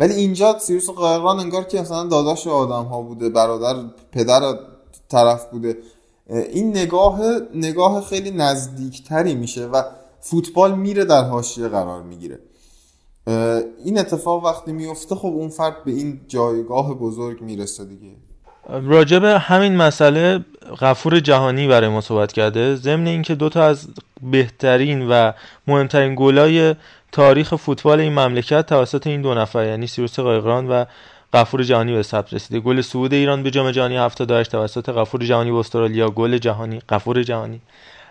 [0.00, 4.58] ولی اینجا سیروس قایقران انگار که مثلا داداش آدم ها بوده برادر پدر
[5.08, 5.78] طرف بوده.
[6.28, 7.20] این نگاه
[7.54, 9.82] نگاه خیلی نزدیکتری میشه و
[10.20, 12.38] فوتبال میره در حاشیه قرار می‌گیره.
[13.84, 18.10] این اتفاق وقتی میفته خب اون فرد به این جایگاه بزرگ می‌رسه دیگه.
[18.68, 20.44] راجب همین مسئله
[20.80, 22.76] غفور جهانی برای ما صحبت کرده.
[22.76, 23.88] ضمن اینکه دوتا از
[24.22, 25.32] بهترین و
[25.66, 26.74] مهمترین گلای
[27.12, 30.84] تاریخ فوتبال این مملکت توسط این دو نفر یعنی سیروس قایقران و
[31.32, 32.60] غفور جهانی به ثبت رسیده.
[32.60, 36.10] گل صعود ایران به جام جهانی 78 توسط غفور جهانی به استرالیا.
[36.10, 37.60] گل جهانی غفور جهانی.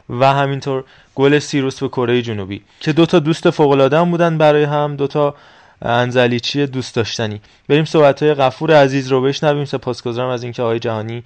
[0.10, 0.84] و همینطور
[1.16, 2.62] گل سیروس به کره جنوبی.
[2.80, 5.36] که دوتا دوست فوق العاده بودن برای هم دوتا
[5.82, 7.42] انزلیچی دوست داشتنی.
[7.70, 11.24] بریم صحبت های غفور عزیز رو بشنویم سپاسگزارم از اینکه آقای جهانی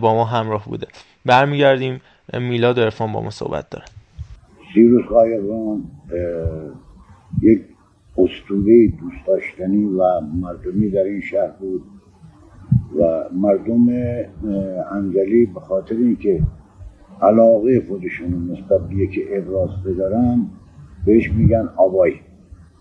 [0.00, 0.86] با ما همراه بوده.
[1.26, 2.00] برمیگردیم
[2.34, 3.84] میلاد ارفان با ما صحبت داره.
[4.74, 5.84] سیروس قایقان
[7.42, 7.60] یک
[8.18, 11.82] اسطوره دوست داشتنی و مردمی در این شهر بود
[13.00, 13.88] و مردم
[14.92, 16.42] انزلی به خاطر اینکه
[17.22, 20.46] علاقه خودشون نسبت به یک ابراز بدارن
[21.06, 22.12] بهش میگن آبای.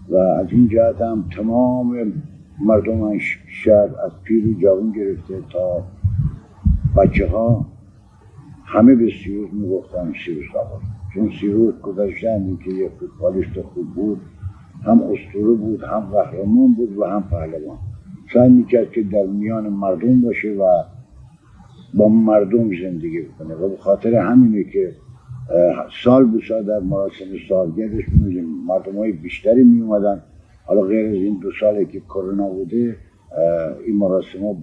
[0.09, 2.13] و از این جهت هم تمام
[2.65, 3.17] مردم
[3.47, 5.83] شهر از پیر و جوان گرفته تا
[6.97, 7.65] بچه ها
[8.65, 10.81] همه به سیروس می‌گفتن سیروس آبای
[11.13, 14.21] چون سیروس گذاشتن که یک فوتبالیست خوب بود
[14.85, 17.77] هم اسطوره بود هم قهرمان بود و هم پهلوان.
[18.33, 20.83] سعی می‌کرد که در میان مردم باشه و
[21.95, 24.95] با مردم زندگی بکنه و به خاطر همینه که
[26.03, 30.23] سال به سال در مراسم سالگردش می‌بینیم مردم های بیشتری می اومدن
[30.65, 32.97] حالا غیر از این دو ساله که کرونا بوده
[33.85, 34.55] این مراسم ها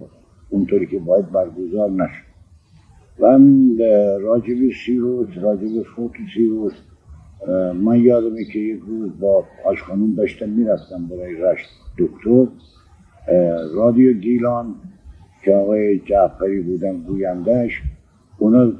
[0.49, 2.23] اونطوری که باید برگزار نشد.
[3.19, 3.39] و
[4.21, 6.73] راجب سیروس راجب فوت سیروس
[7.73, 12.47] من یادمه که یک روز با آش خانوم داشتم می‌رفتم برای رشت دکتر.
[13.75, 14.75] رادیو گیلان
[15.45, 17.81] که آقای جعفری بودن گویندهش
[18.37, 18.71] اونا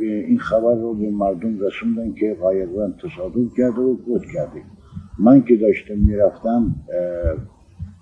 [0.00, 4.62] این خبر رو به مردم رسوندن که قایقران تصادف کرده و گفت کرده.
[5.18, 6.74] من که داشتم می‌رفتم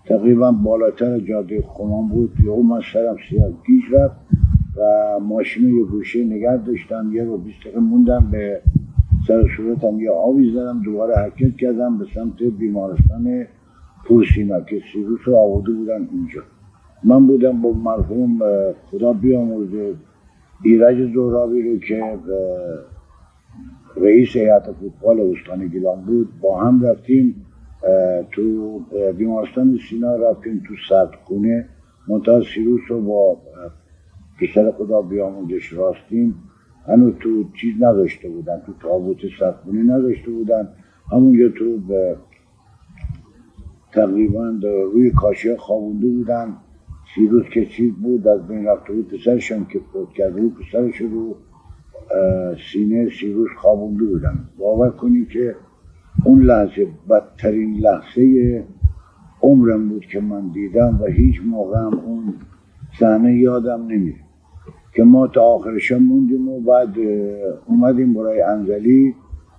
[0.07, 2.33] تقریبا بالاتر جاده خمان بود.
[2.45, 4.17] یهو من سرم سیاه گیج رفت
[4.77, 7.13] و ماشین یه گوشه نگه داشتم.
[7.13, 8.61] یه رو بیست موندم به
[9.29, 13.47] سر صورتم یه آبی زدم دوباره حرکت کردم به سمت بیمارستان
[14.07, 16.43] پورسینا که سیروس رو آورده بودن اینجا.
[17.05, 18.39] من بودم با مرحوم
[18.91, 19.95] خدا بیامرزه
[20.65, 22.19] ایرج زهرابی رو که
[23.97, 26.29] رئیس هیئت فوتبال استان گیلان بود.
[26.41, 27.47] با هم رفتیم
[28.33, 28.79] تو
[29.19, 31.69] بیمارستان سینا رفتیم تو سردخونه.
[32.09, 33.37] منتها سیروس رو با
[34.41, 36.35] پسر خدا بیامرزش راستیم.
[36.87, 40.69] هنوز تو چیز نداشته بودن تو تابوت سردخونه نداشته بودن.
[41.11, 41.79] همونجا تو
[43.93, 44.55] تقریبا
[44.93, 46.57] روی کاشی خوابونده بودن.
[47.15, 51.37] سیروس که چیز بود از بین رفته بود پسرشان که فوت کرده پسرش رو
[52.73, 55.57] سینه سیروس خوابونده بودن باور کنید که
[56.25, 58.65] اون لحظه بدترین لحظه
[59.43, 62.35] عمرم بود که من دیدم و هیچ موقع هم اون
[63.01, 64.21] صحنه یادم نمیره.
[64.95, 66.95] که ما تا آخر شب موندیم و بعد
[67.67, 69.15] اومدیم برای انزلی.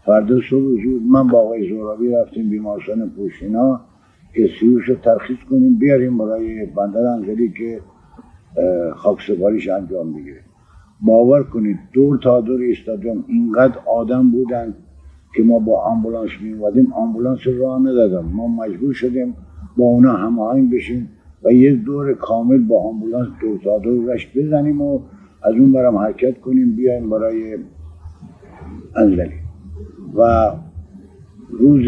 [0.05, 3.81] فردا صبح زود من با آقای زورابی رفتیم بیمارستان پوشینا.
[4.36, 7.81] که سیروش رو ترخیص کنیم بیاریم برای بندر انزلی که
[8.95, 10.41] خاکسپاریش انجام بگیره
[11.01, 14.73] باور کنید دور تا دور استادیوم اینقدر آدم بودن
[15.36, 19.36] که ما با آمبولانس میومدیم آمبولانس راه ندادم ما مجبور شدیم
[19.77, 21.09] با اونا هماهنگ بشیم
[21.43, 24.99] و یک دور کامل با آمبولانس دور تا دور رشت بزنیم و
[25.43, 27.57] از اون برم حرکت کنیم بیایم برای
[28.95, 29.39] انزلی
[30.17, 30.51] و
[31.49, 31.86] روز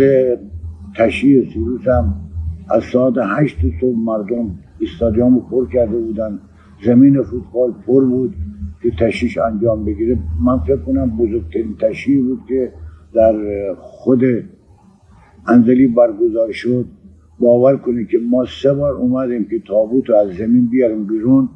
[0.96, 2.27] تشییع سیروس هم
[2.70, 6.40] از ساعت هشت صبح مردم استادیوم پر کرده بودن.
[6.86, 8.34] زمین فوتبال پر بود
[8.84, 10.18] که تشییع انجام بگیره.
[10.46, 12.74] من فکر کنم بزرگترین تشییع بود که
[13.14, 13.36] در
[13.80, 14.22] خود
[15.48, 16.86] انزلی برگزار شد.
[17.40, 21.50] باور کنید که ما سه بار اومدیم که تابوت رو از زمین بیاریم بیرون.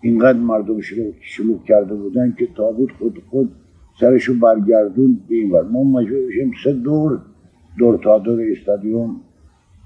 [0.00, 0.80] اینقدر مردم
[1.20, 3.52] شلوغ کرده بودن که تابوت خود خود
[4.00, 7.20] سرشو برگردون به ما مجبور بشیم سه دور
[7.78, 9.20] دور تا دور استادیوم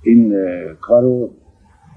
[0.03, 0.35] این
[0.81, 1.31] کار رو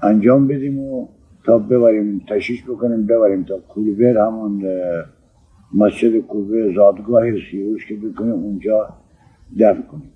[0.02, 1.08] انجام بدیم و
[1.44, 4.64] تا ببریم تشیش بکنیم ببریم تا کولبر همون
[5.74, 8.88] مسجد کولبر زادگاه سیروس که بکنیم اونجا
[9.60, 10.10] دفن کنیم.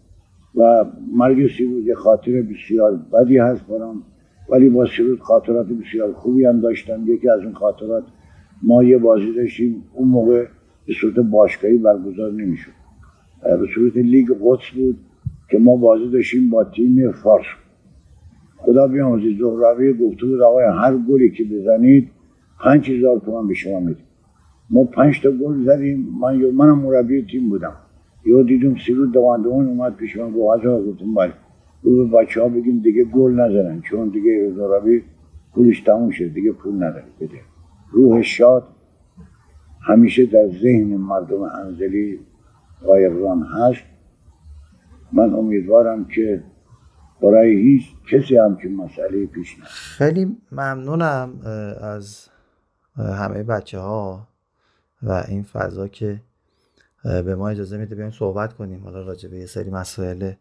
[0.54, 4.02] و مرگ سیروس یه خاطر بسیار بدی هست برام
[4.50, 7.02] ولی با سیروس خاطرات بسیار خوبی هم داشتم.
[7.06, 8.04] یکی از اون خاطرات
[8.62, 10.46] ما یه بازی داشتیم اون موقع
[10.86, 12.70] به صورت باشگاهی برگزار نمی‌شد.
[13.42, 14.96] به صورت لیگ قدس بود
[15.50, 17.46] که ما بازی داشتیم با تیم فارس.
[18.58, 22.10] خدا بیاموزید زهراوی گفته بود آقای هر گلی که بزنید
[22.60, 24.04] پنج هزار تومن به شما میدیم.
[24.70, 27.76] ما پنج تا گل زدیم من منم مربی تیم بودم.
[28.26, 31.32] یا دیدم سیرود دواندوان اومد پیش من گفت آجا گفتم بله.
[31.82, 35.02] رو به بچه ها بگیم دیگه گل نزنن چون دیگه زهراوی
[35.54, 37.40] پولش تموم شد دیگه پول نداره بده.
[37.92, 38.62] روح شاد
[39.80, 42.18] همیشه در ذهن مردم انزلی
[42.84, 43.82] قایقران هست.
[45.12, 46.42] من امیدوارم که
[47.22, 51.40] برای هیچ کسی هم که مسئله پیش نید خیلی ممنونم
[51.80, 52.28] از
[52.96, 54.28] همه بچه ها
[55.02, 56.20] و این فضا که
[57.04, 58.84] به ما اجازه میده بیایم صحبت کنیم.
[58.84, 60.32] حالا راجع به یه سری مسائل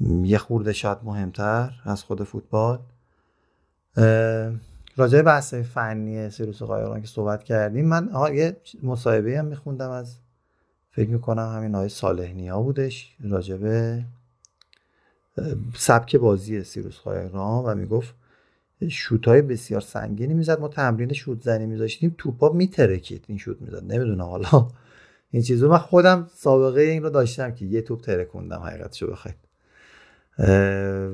[0.00, 2.78] یه خورده شاید مهمتر از خود فوتبال.
[4.96, 10.16] راجع به بحث فنی سیروس قایقران که صحبت کردیم من یه مصاحبه هم میخوندم از
[10.90, 14.04] فکر می‌کنم همین آقای صالح ها بودش راجع به
[15.76, 18.14] سبک بازی سیروس قایقران و می‌گفت
[18.88, 20.60] شوت های بسیار سنگینی می‌زد.
[20.60, 23.24] ما تمرین شوت زنی میذاشتیم توپا میترکید.
[23.28, 23.92] این شوت می‌زد.
[23.92, 24.68] نمی‌دونم حالا
[25.30, 29.36] این چیزو من خودم سابقه این رو داشتم که یه توپ ترکوندم حقیقتشو بخواید.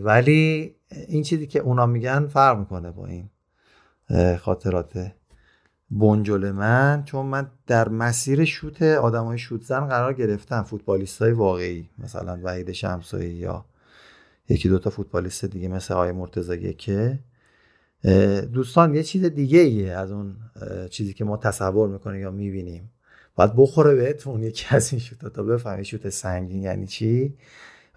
[0.05, 0.75] ولی
[1.09, 3.29] این چیزی که اونا میگن فرق می‌کنه با این
[4.37, 5.13] خاطرات
[5.91, 7.03] بنجل من.
[7.07, 10.63] چون من در مسیر شوت های شوت زن قرار گرفتم.
[10.63, 13.65] فوتبالیست های واقعی مثلا وحید شمسایی یا
[14.49, 17.19] یکی دوتا فوتبالیست دیگه مثل آقای مرتضی که
[18.53, 20.37] دوستان یه چیز دیگه ایه از اون
[20.91, 22.91] چیزی که ما تصور می‌کنیم یا می‌بینیم.
[23.35, 27.37] باید بخوره بهتون یکی از این شوتا تا بفهمی شوت سنگین یعنی چی.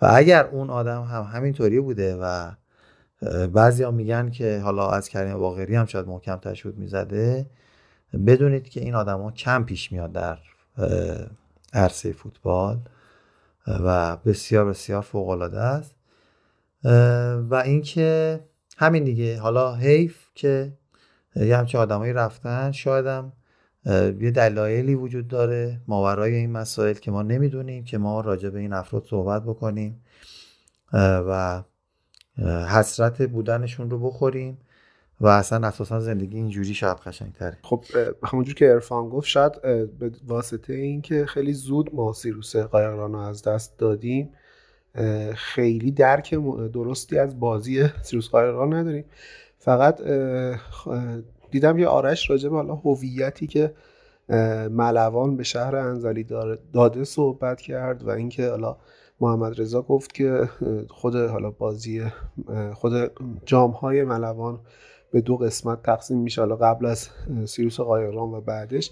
[0.02, 2.52] و اگر اون آدم هم همینطوری بوده و
[3.48, 7.46] بعضی ها میگن که حالا از کریم باقری هم شاید محکم تشود می‌زده
[8.28, 10.38] بدونید که این آدما کم پیش میاد در
[11.74, 12.80] عرصه فوتبال.
[13.68, 15.95] و بسیار بسیار فوق العاده است.
[17.50, 18.40] و اینکه
[18.78, 19.40] همین دیگه.
[19.40, 20.74] حالا حیف که
[21.36, 23.34] یه همچه آدمایی رفتن شایدم
[24.22, 28.74] یه دلایلی وجود داره ماورای این مسائل که ما نمی‌دونیم که ما راجع به این
[28.74, 30.04] افراد صحبت بکنیم
[30.94, 31.64] و
[32.70, 34.58] حسرت بودنشون رو بخوریم
[35.22, 36.98] و اصلا اساسا زندگی اینجوری شاید
[37.34, 37.84] تره خب
[38.24, 39.62] همونجور که ارفان گفت شاید
[40.00, 44.30] به واسطه این که خیلی زود ما سیروس قایقران رو از دست دادیم
[45.36, 46.36] خیلی درک
[46.74, 49.06] درستی از بازی سیروس قایقران نداریم.
[49.58, 50.02] فقط
[51.52, 53.74] دیدم یه آرش راجع به حالا هویتی که
[54.70, 56.28] ملوان به شهر انزلی
[56.74, 58.78] داده صحبت کرد و اینکه حالا
[59.20, 60.50] محمد رضا گفت که
[60.90, 62.04] خود حالا بازی
[62.74, 63.12] خود
[63.46, 64.60] جام های ملوان
[65.12, 66.42] به دو قسمت تقسیم میشه.
[66.42, 67.10] حالا قبل از
[67.46, 68.92] سیروس قایقران و بعدش.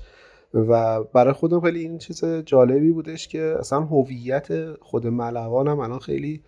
[0.53, 5.99] و برای خودم خیلی این چیز جالبی بودش که اصلا هویت خود ملوان هم الان
[5.99, 6.43] خیلی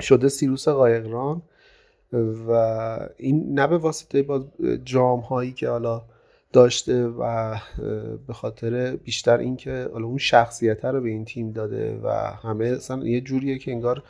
[0.00, 1.42] شده سیروس قایقران
[2.48, 2.50] و
[3.16, 4.44] این نه به واسطه با
[4.84, 6.02] جام هایی که حالا
[6.52, 7.56] داشته و
[8.26, 12.08] به خاطر بیشتر اینکه حالا اون شخصیت رو به این تیم داده و
[12.42, 14.02] همه اصلا یه جوریه که انگار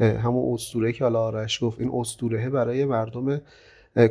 [0.00, 3.40] همون اسطوره که حالا آرش گفت این اسطوره برای مردم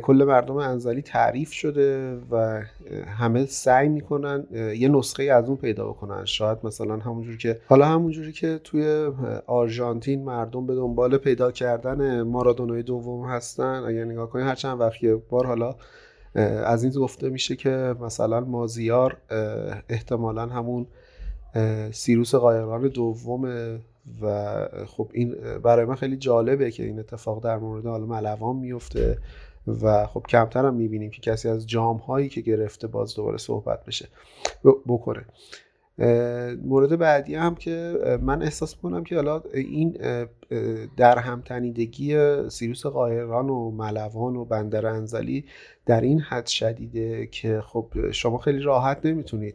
[0.02, 2.62] کل مردم انزلی تعریف شده و
[3.06, 6.24] همه سعی می‌کنن یه نسخه از اون پیدا بکنن.
[6.24, 9.10] شاید مثلا همونجوری که حالا همونجوری که توی
[9.46, 13.82] آرژانتین مردم به دنبال پیدا کردن مارادونای دوم هستن.
[13.86, 15.74] اگر نگاه کنید هر چند وقت بار حالا
[16.64, 19.16] از این گفته میشه که مثلا مازیار
[19.88, 20.86] احتمالا همون
[21.92, 23.78] سیروس قایقران دومه
[24.22, 24.54] و
[24.86, 29.18] خب این برای من خیلی جالبه که این اتفاق در مورد حالا ملوان میفته.
[29.66, 33.84] و خب کمتر هم می‌بینیم که کسی از جام هایی که گرفته باز دوباره صحبت
[33.84, 34.08] بشه.
[34.86, 35.24] بکنه.
[36.64, 39.96] مورد بعدی هم که من احساس کنم که حالا این
[40.96, 42.16] در همتنیدگی
[42.48, 45.44] سیروس قایران و ملوان و بندر انزلی
[45.86, 49.54] در این حد شدیده که خب شما خیلی راحت نمی‌تونید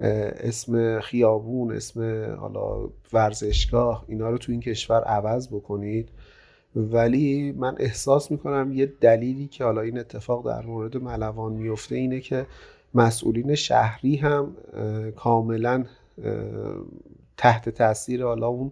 [0.00, 6.08] اسم خیابون اسم حالا ورزشگاه اینا رو تو این کشور عوض بکنید.
[6.76, 12.20] ولی من احساس می‌کنم یه دلیلی که حالا این اتفاق در مورد ملوان میفته اینه
[12.20, 12.46] که
[12.94, 14.56] مسئولین شهری هم
[15.16, 15.84] کاملا
[17.36, 18.70] تحت تاثیر حالا اون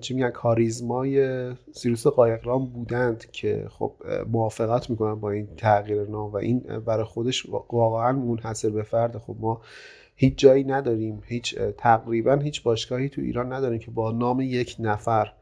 [0.00, 3.92] چی میگن کاریزمای سیروس قایقران بودند که خب
[4.32, 9.18] موافقت می‌کنن با این تغییر نام و این برای خودش واقعا منحصر به فرد.
[9.18, 9.60] خب ما
[10.16, 15.32] هیچ جایی نداریم هیچ تقریبا هیچ باشگاهی تو ایران نداریم که با نام یک نفر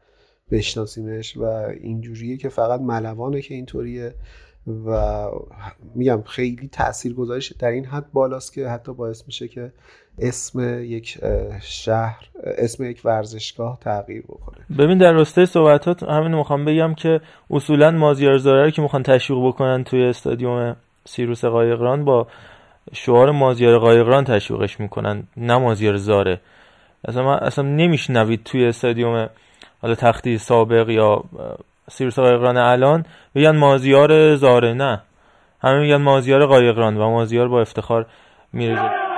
[0.51, 1.43] بشناسیمش و
[1.81, 4.13] اینجوریه که فقط ملوانه که اینطوریه
[4.85, 5.25] و
[5.95, 9.71] میگم خیلی تأثیر گذارش در این حد بالاست که حتی باعث میشه که
[10.19, 11.17] اسم یک
[11.61, 12.25] شهر
[12.57, 14.57] اسم یک ورزشگاه تغییر بکنه.
[14.77, 17.21] ببین در راستای صحبتات همین می‌خوام بگم که
[17.51, 20.75] اصولا مازیار زاره که می‌خوان تشویق بکنن توی استادیوم
[21.05, 22.27] سیروس قایقران با
[22.93, 26.39] شعار مازیار قایقران تشویقش می‌کنن نه مازیار زاره
[27.07, 29.29] اصلا اصلا نمیشنوید توی استادیوم
[29.81, 31.23] حالا تختی سابق یا
[31.91, 33.05] سیروس قایقران الان
[33.35, 35.01] بگن مازیار زاره نه.
[35.61, 38.05] همه میگن مازیار قایقران و مازیار با افتخار
[38.53, 39.09] میره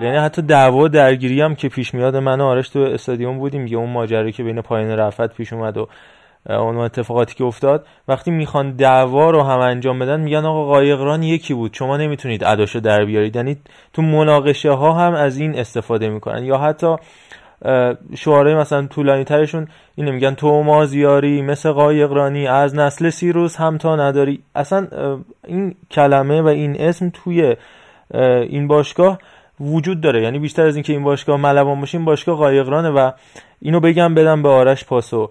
[0.00, 3.78] یعنی حتی دعوا درگیری هم که پیش میاد من و آرش تو استادیوم بودیم یه
[3.78, 5.88] اون ماجرایی که بین پایین رفت پیش اومد و
[6.46, 11.54] اون اتفاقاتی که افتاد وقتی می‌خوان دعوا رو هم انجام بدن میگن آقا قایقران یکی
[11.54, 11.74] بود.
[11.74, 13.36] شما نمی‌تونید اداشو در بیارید.
[13.36, 13.56] یعنی
[13.92, 16.44] تو مناقشه ها هم از این استفاده می‌کنن.
[16.44, 16.96] یا حتی
[18.14, 23.78] شعارهای مثلا طولانی ترشون اینو میگن تو ما زیاری مثل قایقرانی از نسل سیروس هم
[23.78, 24.42] تا نداری.
[24.54, 24.86] اصلا
[25.46, 27.56] این کلمه و این اسم توی
[28.14, 29.18] این باشگاه
[29.60, 30.22] وجود داره.
[30.22, 33.10] یعنی بیشتر از اینکه این باشگاه ملوان باشه این باشگاه قایقرانه و
[33.60, 35.30] اینو بگم بدم به آرش پاسو.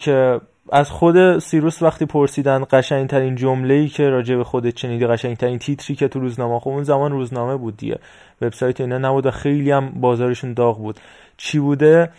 [0.00, 0.40] که
[0.72, 5.96] از خود سیروس وقتی پرسیدن قشنگترین جمله ای که راجع به خودت شنیدی قشنگترین تیتری
[5.96, 7.98] که تو روزنامه خب اون زمان روزنامه بود دیگه.
[8.42, 11.00] وبسایت اینا نبود و خیلی هم بازارشون داغ بود.
[11.36, 12.10] چی بوده؟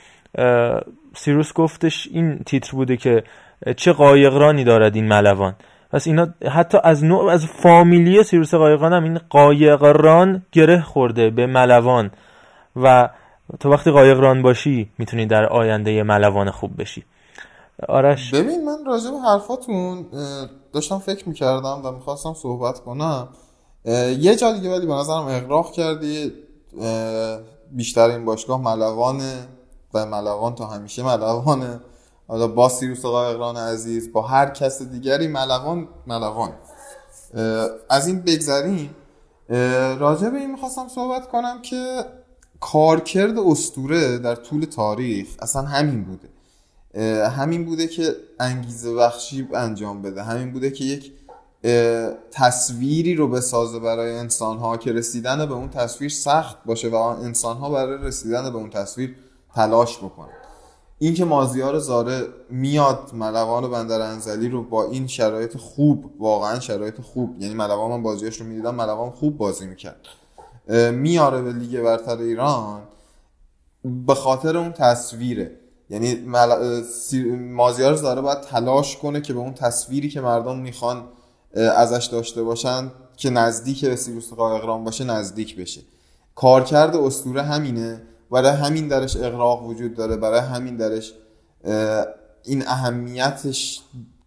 [1.15, 3.23] سیروس گفتش این تیتر بوده که
[3.77, 5.55] چه قایقرانی دارد این ملوان.
[5.91, 11.45] پس اینا حتی از نوع از فامیلی سیروس قایقران هم این قایقران گره خورده به
[11.45, 12.11] ملوان.
[12.75, 13.09] و
[13.59, 17.03] تو وقتی قایقران باشی می‌تونی در آینده ملوان خوب بشی.
[17.89, 18.33] آرش.
[18.33, 20.05] ببین من راجع به حرفاتون
[20.73, 23.29] داشتم فکر می‌کردم و می‌خواستم صحبت کنم.
[24.19, 26.33] یه جا دیگه ولی به نظرم اقراق کردی.
[27.71, 29.47] بیشتر این باشگاه ملوانه
[29.93, 31.79] و ملوان تا همیشه ملوانه
[32.27, 36.51] حالا با سیروس قایقران عزیز با هر کس دیگری ملوان ملوان.
[37.89, 38.95] از این بگذریم.
[39.99, 42.05] راجع به این می‌خواستم صحبت کنم که
[42.59, 46.29] کارکرد استوره در طول تاریخ اصلا همین بوده.
[47.37, 50.23] همین بوده که انگیزه بخشی انجام بده.
[50.23, 51.11] همین بوده که یک
[52.31, 57.57] تصویری رو بسازه برای انسان ها که رسیدن به اون تصویر سخت باشه و انسان
[57.57, 59.15] ها برای رسیدن به اون تصویر
[59.55, 60.29] تلاش بکنه
[60.99, 66.59] این که مازیار زاره میاد ملوان و بندر انزلی رو با این شرایط خوب واقعا
[66.59, 70.07] شرایط خوب یعنی ملوان من بازیش رو می‌دیدم ملوان خوب بازی می‌کرد.
[70.91, 72.81] میاره به لیگ برتر ایران
[73.83, 75.59] به خاطر اون تصویره.
[75.89, 76.81] یعنی مل...
[77.37, 81.03] مازیار زاره باید تلاش کنه که به اون تصویری که مردم می‌خوان
[81.55, 85.81] ازش داشته باشن که نزدیک به سیروس قایقران باشه نزدیک بشه.
[86.35, 88.01] کارکرد استوره همینه.
[88.31, 90.15] برای همین درش اقراق وجود داره.
[90.17, 91.13] برای همین درش
[92.43, 93.81] این اهمیتش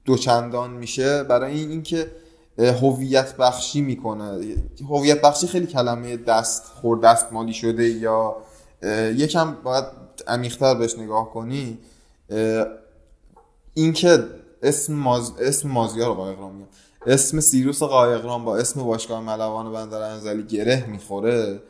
[0.05, 1.23] دوچندان میشه.
[1.23, 2.11] برای این اینکه
[2.59, 4.55] هویت بخشی می‌کنه.
[4.89, 8.37] هویت بخشی خیلی کلمه دست خور دست مالی شده یا
[9.17, 9.85] یکم باید
[10.29, 11.79] عمیقتر بهش نگاه کنی
[13.75, 14.25] اینکه
[14.63, 15.33] اسم ماز...
[15.41, 16.69] اسم مازیار قایقران میگم.
[17.07, 21.63] اسم سیروس قایقران با اسم باشگاه ملوان بندر انزلی گره می‌خوره.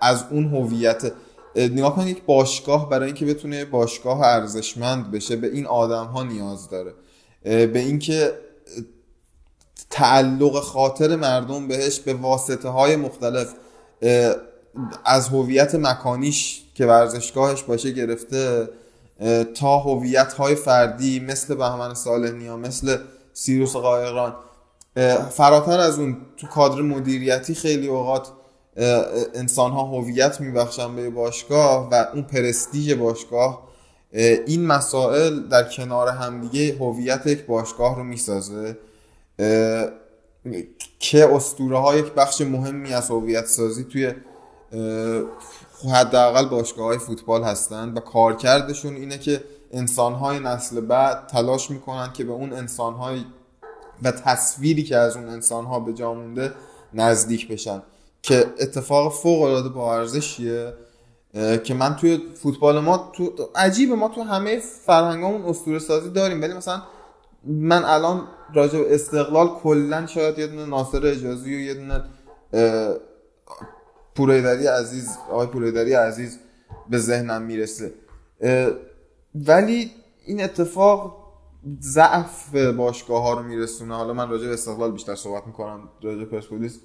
[0.00, 1.12] از اون هویت
[1.56, 6.70] نگاه کن یک باشگاه برای اینکه بتونه باشگاه ارزشمند بشه به این آدم ها نیاز
[6.70, 6.94] داره.
[7.42, 8.32] به اینکه
[9.90, 13.54] تعلق خاطر مردم بهش به واسطه های مختلف
[15.04, 18.68] از هویت مکانیش که ورزشگاهش باشه گرفته
[19.54, 22.98] تا هویت های فردی مثل بهمن صالحی مثل
[23.32, 24.34] سیروس قایقران
[25.30, 28.28] فراتر از اون تو کادر مدیریتی خیلی اوقات
[29.34, 33.68] انسان ها هویت میبخشن به باشگاه و اون پرستیژ باشگاه
[34.46, 38.78] این مسائل در کنار همدیگه هویت یک باشگاه رو می‌سازه.
[40.98, 44.14] که اسطوره ها یک بخش مهمی از هویت سازی توی
[45.86, 52.12] حداقل باشگاه های فوتبال هستند و کارکردشون اینه که انسان های نسل بعد تلاش می‌کنن
[52.12, 53.24] که به اون انسان های
[54.02, 56.52] و تصویری که از اون انسان ها به جا مونده
[56.94, 57.82] نزدیک بشن.
[58.22, 60.74] که اتفاق فوق العاده با ارزشیه
[61.64, 66.42] که من توی فوتبال ما تو عجیبه ما تو همه فرهنگامون اسطوره سازی داریم.
[66.42, 66.82] ولی مثلا
[67.44, 68.22] من الان
[68.54, 72.04] راجع به استقلال کلا شاید یه دونه ناصر اجازی و یه دونه
[74.18, 76.38] پوریدری عزیز آقای پوریدری عزیز
[76.90, 77.92] به ذهنم می‌رسه.
[79.34, 79.90] ولی
[80.26, 81.16] این اتفاق
[81.80, 83.94] ضعف باشگاه ها رو میرسونه.
[83.94, 86.78] حالا من راجع به استقلال بیشتر صحبت می‌کنم راجع پرسپولیس.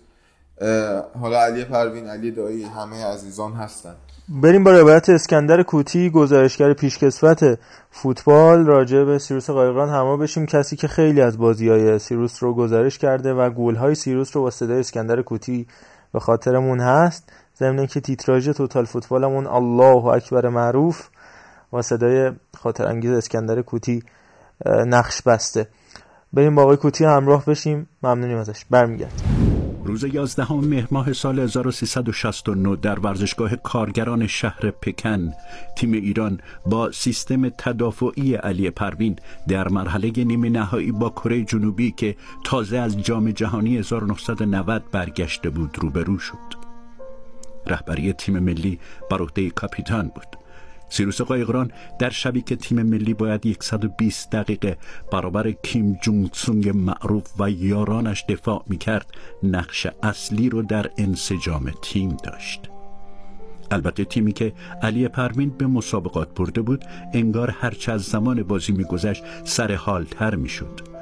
[1.21, 3.95] حالا علی پروین علی دایی همه عزیزان هستن.
[4.29, 7.59] بریم با روایت اسکندر کوتی گزارشگر پیشکسوت
[7.91, 10.45] فوتبال راجع به سیروس قایقران همراه بشیم.
[10.45, 14.41] کسی که خیلی از بازی های سیروس رو گزارش کرده و گل های سیروس رو
[14.41, 15.67] با صدای اسکندر کوتی
[16.13, 17.33] به خاطرمون هست.
[17.59, 21.07] ضمن که تیتراژ توتال فوتبالمون الله اکبر معروف
[21.73, 24.03] و صدای خاطر انگیز اسکندر کوتی
[24.65, 25.67] نقش بسته.
[26.33, 27.89] بریم با آقای کوتی همراه بشیم.
[28.03, 28.65] ممنونیم ازش.
[28.69, 29.32] برمیگرد
[29.85, 35.33] روز 11 مهر ماه سال 1369 در ورزشگاه کارگران شهر پکن
[35.75, 39.15] تیم ایران با سیستم تدافعی علی پروین
[39.47, 45.77] در مرحله نیمه نهایی با کره جنوبی که تازه از جام جهانی 1990 برگشته بود
[45.81, 46.63] روبرو شد.
[47.67, 48.79] رهبری تیم ملی
[49.11, 50.42] بر عهده کاپیتان بود.
[50.93, 54.77] سیروس قایقران در شبی که تیم ملی باید 120 دقیقه
[55.11, 59.05] برابر کیم جونگ سونگ معروف و یارانش دفاع می‌کرد
[59.43, 62.69] نقش اصلی رو در انسجام تیم داشت.
[63.71, 66.83] البته تیمی که علی پروین به مسابقات برده بود
[67.13, 70.92] انگار هرچه از زمان بازی میگذشت سر حالتر می‌شد.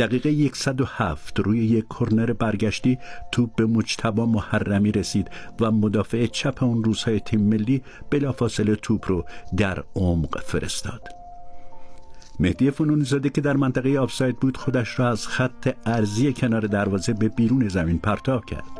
[0.00, 2.98] دقیقه 107 روی یک کرنر برگشتی
[3.32, 5.30] توپ به مجتبا محرمی رسید
[5.60, 9.24] و مدافع چپ اون روزهای تیم ملی بلافاصله توپ رو
[9.56, 11.08] در عمق فرستاد.
[12.40, 17.12] مهدی فنون زاده که در منطقه آفساید بود خودش را از خط ارزی کنار دروازه
[17.12, 18.79] به بیرون زمین پرتاب کرد.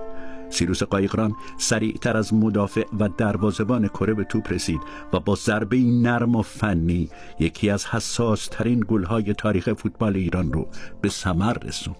[0.51, 4.81] سیروس قایقران سریعتر از مدافع و دروازبان کره به توپ رسید
[5.13, 10.69] و با ضربه نرم و فنی یکی از حساس ترین گلهای تاریخ فوتبال ایران رو
[11.01, 11.97] به ثمر رسوند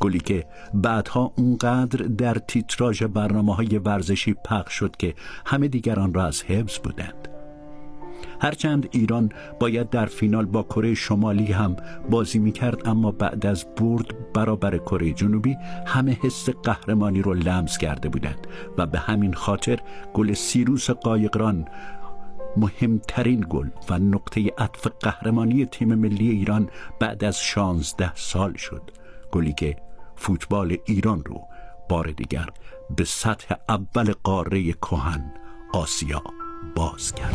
[0.00, 5.14] گلی که بعدها اونقدر در تیتراژ برنامه های ورزشی پخش شد که
[5.46, 7.27] همه دیگران را از حفظ بودند.
[8.40, 11.76] هرچند ایران باید در فینال با کره شمالی هم
[12.10, 15.56] بازی می‌کرد اما بعد از برد برابر کره جنوبی
[15.86, 18.46] همه حس قهرمانی رو لمس کرده بودند
[18.78, 19.78] و به همین خاطر
[20.14, 21.68] گل سیروس قایقران
[22.56, 28.82] مهمترین گل و نقطه عطف قهرمانی تیم ملی ایران بعد از 16 سال شد.
[29.32, 29.76] گلی که
[30.16, 31.40] فوتبال ایران رو
[31.88, 32.48] بار دیگر
[32.96, 35.32] به سطح اول قاره کهن
[35.72, 36.22] آسیا
[36.76, 37.34] باز کرد.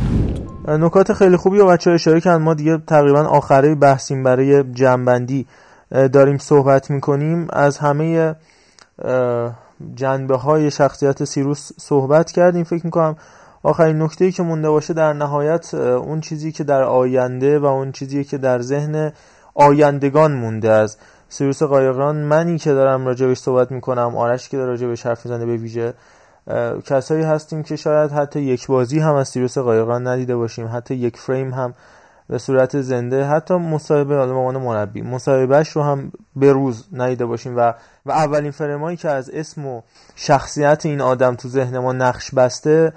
[0.68, 2.42] نکات خیلی خوبی و بچه اشاره کردن.
[2.42, 5.48] ما دیگه تقریبا آخره بحثیم برای جنبندی
[5.92, 7.48] داریم صحبت می‌کنیم.
[7.50, 8.36] از همه
[9.96, 12.64] جنبه های شخصیت سیروس صحبت کردیم.
[12.64, 13.16] فکر می‌کنم
[13.64, 18.24] آخرین نکته که مونده باشه در نهایت اون چیزی که در آینده و اون چیزی
[18.24, 19.12] که در ذهن
[19.56, 20.98] آیندگان مونده از
[21.30, 22.16] سیروس قایقران.
[22.16, 24.16] منی که دارم راجبش صحبت می‌کنم.
[24.18, 25.94] آرش که داره راجبش حرف می‌زنه به ویژه.
[26.86, 31.18] کسایی هستیم که شاید حتی یک بازی هم از سیروس قایقران ندیده باشیم حتی یک
[31.18, 31.74] فریم هم
[32.30, 37.58] به صورت زنده حتی مصاحبه حالا عنوان مربی مصاحبهش رو هم به روز ندیده باشیم
[37.58, 37.74] و
[38.06, 39.82] و اولین فرمایی که از اسم و
[40.16, 42.94] شخصیت این آدم تو ذهن ما نقش بسته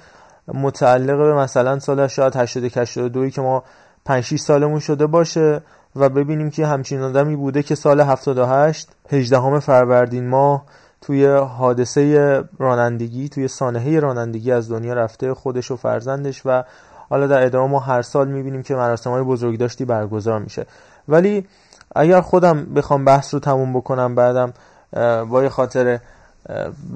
[0.48, 3.64] متعلق به مثلا سال شاید 80 82 که ما
[4.04, 5.62] 5 6 سالمون شده باشه
[5.96, 10.64] و ببینیم که همچین آدمی بوده که سال 78 18 فروردین ماه
[11.06, 16.62] توی حادثه رانندگی توی سانحه رانندگی از دنیا رفته خودش و فرزندش و
[17.08, 20.66] حالا در ادامه ما هر سال می‌بینیم که مراسم های بزرگ داشتی برگزار میشه.
[21.08, 21.46] ولی
[21.96, 24.52] اگر خودم بخوام بحث رو تموم بکنم بعدم
[25.30, 25.98] با یه خاطر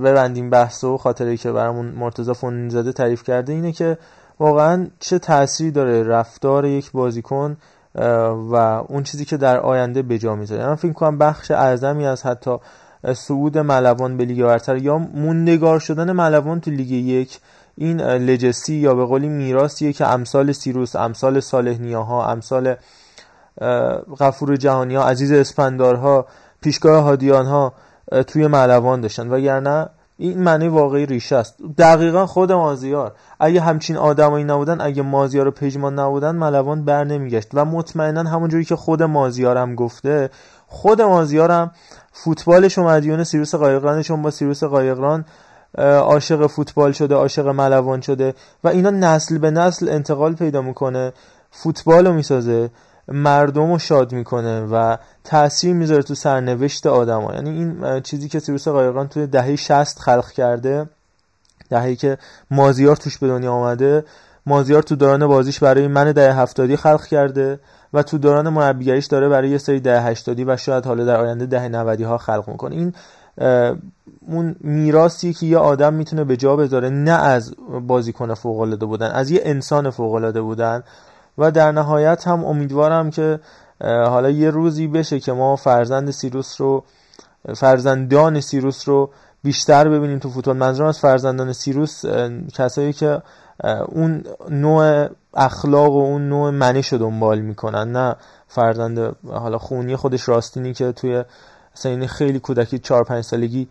[0.05, 3.99] ببندیم بحث و خاطری که برامون مرتضی فنونزاده تعریف کرده اینه که
[4.41, 7.57] واقعا چه تأثیری داره رفتار یک بازیکن
[8.51, 8.55] و
[8.89, 10.67] اون چیزی که در آینده به جا می‌ذاره.
[10.67, 12.59] من فکر کنم بخش اعظمی از حتی
[13.15, 17.39] صعود ملوان به لیگ برتر یا موندگار شدن ملوان تو لیگ یک
[17.77, 22.75] این لجسی یا به قولی میراثیه که امثال سیروس امثال صالح نیاها امثال
[24.21, 26.27] غفور جهانی ها عزیز اسپندارها
[26.61, 27.73] پیشگاه هادیان ها
[28.27, 29.29] توی معلوان داشتن.
[29.29, 29.89] وگرنه
[30.21, 31.57] این معنی واقعی ریشه است.
[31.79, 37.49] دقیقا خود مازیار اگه همچین آدمایی نبودن اگه مازیار و پژمان نبودن ملوان بر نمیگشت.
[37.55, 40.31] و مطمئنا همونجوری که خود مازیار هم گفته
[40.67, 41.71] خود مازیار هم
[42.13, 45.25] فوتبالش و مدیون سیروس قایقرانشون با سیروس قایقران
[45.79, 48.35] عاشق فوتبال شده عاشق ملوان شده.
[48.65, 51.13] و اینا نسل به نسل انتقال پیدا می‌کنه.
[51.51, 52.71] فوتبال رو می‌سازه.
[53.11, 57.35] مردم رو شاد می‌کنه و تاثیر می‌ذاره تو سرنوشت آدما.
[57.35, 60.87] یعنی این چیزی که سیروس قایقران توی دهه 60 خلق کرده
[61.71, 62.19] دههی که
[62.51, 64.05] مازیار توش به دنیا آمده
[64.47, 67.61] مازیار تو دوران بازیش برای من دهه هفتادی خلق کرده
[67.95, 71.47] و تو دوران مربیگریش داره برای یه سری دهه هشتادی و شاید حالا در آینده
[71.47, 72.77] دهه 90 ها خلق می‌کنه.
[72.77, 72.95] این
[74.29, 77.55] اون میراثی که یه آدم می‌تونه به جا بذاره نه از
[77.87, 80.83] بازیکن فوق العاده بودن از یه انسان فوق العاده بودن
[81.39, 83.41] و در نهایت هم امیدوارم که
[83.85, 86.85] حالا یه روزی بشه که ما فرزند سیروس رو
[87.57, 89.11] فرزندان سیروس رو
[89.43, 90.57] بیشتر ببینیم تو فوتبال.
[90.57, 92.05] منظورم از فرزندان سیروس
[92.55, 93.23] کسایی که
[93.89, 98.17] اون نوع اخلاق و اون نوع منش رو دنبال می‌کنن نه
[98.49, 101.25] فرزند حالا خونی خودش راستینی که توی
[101.75, 103.69] سنین خیلی کودکی 4 5 سالگی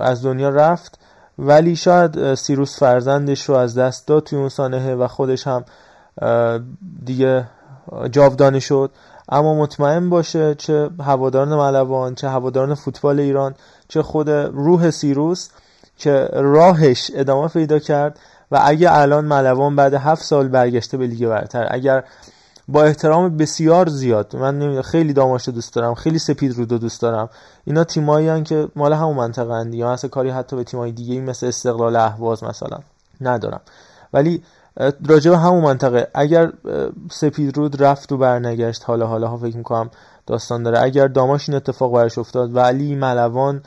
[0.00, 0.98] از دنیا رفت.
[1.38, 5.64] ولی شاید سیروس فرزندش رو از دست داد توی اون سانحه و خودش هم
[7.04, 7.44] دیگه
[8.10, 8.90] جاودانه شد.
[9.28, 13.54] اما مطمئن باشه چه هواداران ملوان چه هواداران فوتبال ایران
[13.88, 15.48] چه خود روح سیروس
[15.96, 18.18] که راهش ادامه پیدا کرد
[18.50, 22.04] و اگه الان ملوان بعد هفت سال برگشته به لیگ برتر اگر
[22.68, 27.28] با احترام بسیار زیاد من خیلی داماشو دوست دارم خیلی سپید رودو دوست دارم
[27.64, 31.46] اینا تیمایی که مال همون منطقه اند یا مثلا کاری حتی به تیمای دیگه مثل
[31.46, 32.78] استقلال اهواز مثلا
[33.20, 33.60] ندارم.
[34.12, 34.42] ولی
[35.08, 36.08] راجع به همون منطقه.
[36.14, 36.52] اگر
[37.10, 39.90] سپید رود رفت و برنگشت حالا حالا ها فکر می‌کنم
[40.26, 40.82] داستان داره.
[40.82, 43.62] اگر داماش این اتفاق برش افتاد و علی ملوان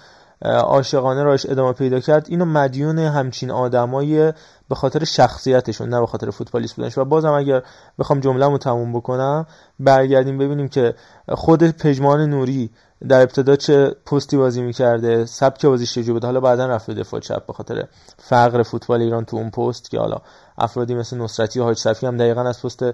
[0.45, 4.33] عاشقانه راش ادامه پیدا کرد اینو مدیون همچین آدمای
[4.69, 6.97] به خاطر شخصیتشون نه به خاطر فوتبالیست بودنش.
[6.97, 7.61] و بازم اگر
[7.99, 9.45] بخوام جمله‌مو تموم بکنم
[9.79, 10.95] برگردیم ببینیم که
[11.29, 12.69] خود پژمان نوری
[13.09, 17.45] در ابتدا چه پستی بازی می‌کرده سبک بازیش چجوری بود؟ حالا بعدا رفت دفاع چپ
[17.45, 17.87] به خاطر
[18.17, 20.17] فقر فوتبال ایران تو اون پست که حالا
[20.57, 22.85] افرادی مثل نصرتی و حاج صفی هم دقیقا از پست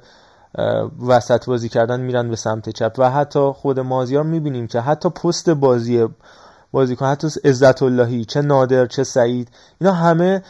[1.08, 2.96] وسط بازی کردن میرن به سمت چپ.
[2.98, 6.08] و حتی خود مازیار می‌بینیم که حتی پست بازی
[6.72, 9.50] بازیکن حتی عزت اللهی چه نادر چه سعید
[9.82, 10.44] اینا همه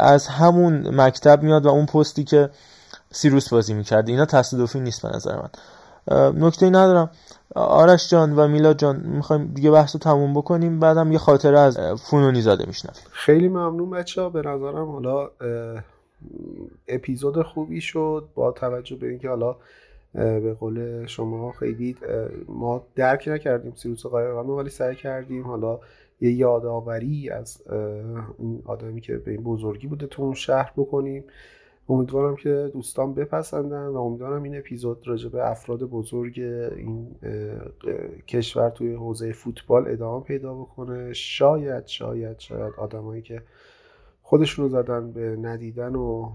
[0.00, 2.50] از همون مکتب میاد و اون پستی که
[3.12, 5.48] سیروس بازی می‌کرده اینا تصادفی نیست به نظر من.
[6.34, 7.10] نکته ندارم.
[7.54, 11.78] آرش جان و میلاد جان می‌خوایم دیگه بحث رو تموم بکنیم بعدم یه خاطره از
[12.10, 15.30] فنونی زاده میشنم خیلی ممنون بچه ها به نظرم حالا
[16.88, 19.56] اپیزود خوبی شد با توجه به اینکه حالا
[20.14, 21.96] به قول شما خیلی
[22.48, 25.80] ما درک نکردیم سیروس قایقران ولی سعی کردیم حالا
[26.20, 27.62] یه یادآوری از
[28.38, 31.24] این آدمی که به بزرگی بوده تو اون شهر بکنیم.
[31.88, 36.40] امیدوارم که دوستان بپسندن و امیدوارم این اپیزود راجع به افراد بزرگ
[36.76, 37.16] این
[38.28, 41.12] کشور توی حوزه فوتبال ادامه پیدا بکنه.
[41.12, 43.42] شاید شاید شاید آدمایی که
[44.22, 46.30] خودشون رو زدن به ندیدن و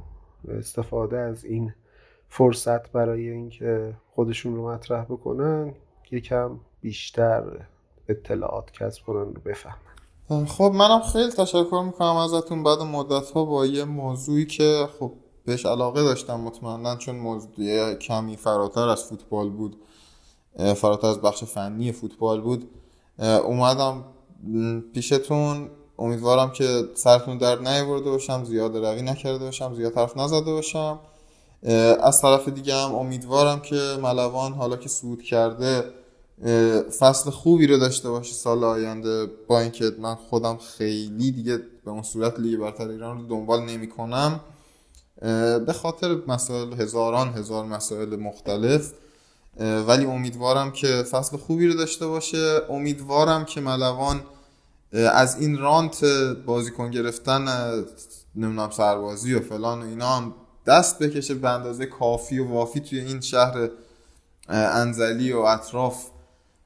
[0.47, 1.73] استفاده از این
[2.29, 5.73] فرصت برای اینکه خودشون رو مطرح بکنن
[6.11, 7.43] یکم بیشتر
[8.09, 10.45] اطلاعات کسب کنن رو بفهمن.
[10.45, 12.63] خب منم خیلی تشکر می‌کنم ازتون.
[12.63, 15.11] بعد مدت ها با یه موضوعی که خب
[15.45, 19.75] بهش علاقه داشتم مطمئنا چون موضوع کمی فراتر از فوتبال بود
[20.75, 22.69] فراتر از بخش فنی فوتبال بود.
[23.19, 24.03] اومدم
[24.93, 25.69] پیشتون.
[25.99, 30.99] امیدوارم که سرتون درد نیاورده باشم زیاد روی نکرده باشم زیاد حرف نزده باشم.
[32.03, 35.83] از طرف دیگه هم امیدوارم که ملوان حالا که سود کرده
[36.99, 39.25] فصل خوبی رو داشته باشه سال آینده.
[39.47, 43.89] با اینکه من خودم خیلی دیگه به اون صورت لیگ برتر ایران رو دنبال نمی
[43.89, 44.39] کنم
[45.65, 48.91] به خاطر مسائل هزاران هزار مسائل مختلف
[49.59, 52.61] ولی امیدوارم که فصل خوبی رو داشته باشه.
[52.69, 54.23] امیدوارم که ملوان
[54.93, 56.05] از این رانت
[56.45, 57.45] بازیکن گرفتن
[58.35, 60.33] نمی‌دونم سربازی و فلان و اینا هم
[60.65, 63.69] دست بکشه به اندازه کافی و وافی توی این شهر
[64.49, 66.05] انزلی و اطراف.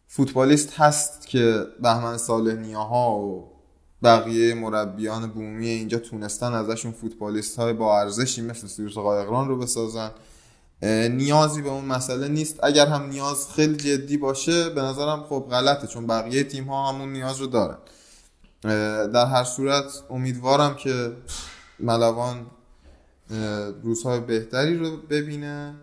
[0.07, 3.56] فوتبالیست هست که بهمن صالح نیاها و
[4.03, 10.11] بقیه مربیان بومی اینجا تونستن ازشون فوتبالیست های با ارزشی مثل سیروس قایقران رو بسازن.
[11.09, 12.59] نیازی به اون مسئله نیست.
[12.63, 17.13] اگر هم نیاز خیلی جدی باشه به نظرم خب غلطه چون بقیه تیم ها همون
[17.13, 17.77] نیاز رو دارن.
[19.11, 21.11] در هر صورت امیدوارم که
[21.79, 22.45] ملوان
[23.83, 25.75] روزهای بهتری رو ببینه.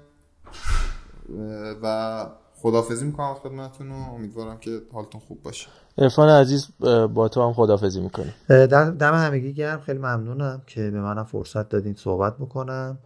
[1.83, 5.69] و خدافزی می‌کنم خدمتتون و امیدوارم که حالتون خوب باشه.
[5.99, 6.69] ارفان عزیز
[7.15, 8.33] با تو هم خدافزی می‌کنیم.
[8.99, 9.81] دم همگی گرم.
[9.81, 12.99] خیلی ممنونم که به منم فرصت دادین صحبت بکنم.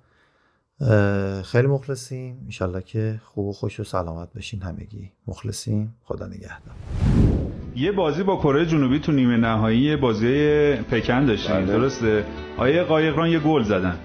[1.45, 2.41] خیلی مخلصیم.
[2.45, 5.13] انشالله که خوب و خوش و سلامت بشین همگی.
[5.27, 5.95] مخلصیم.
[6.05, 6.75] خدا نگهدار.
[7.77, 11.57] یه بازی با کره جنوبی تو نیمه نهایی بازی پکن داشتیم.
[11.57, 11.67] بله.
[11.67, 12.25] درسته؟
[12.59, 13.97] آیه قایقران یه گل زدن.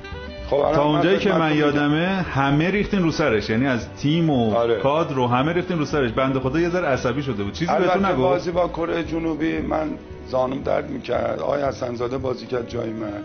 [0.49, 3.49] خب تا اونجایی که من یادمه همه ریختین رو سرش.
[3.49, 4.79] یعنی از تیم و آره.
[4.79, 6.11] کادر رو همه ریختین رو سرش.
[6.11, 7.53] بنده خدا یه ذره عصبی شده بود.
[7.53, 9.89] چیزی بهتون نگفت؟ بازی با کره جنوبی من
[10.27, 11.39] زانم درد می‌کرد.
[11.39, 13.23] آقای حسنزاده بازی کرد جای من.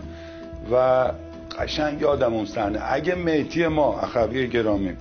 [0.71, 1.11] و
[1.59, 2.79] قشنگ یادم اون صحنه.
[2.91, 4.91] اگه میتی ما اخوی گرامی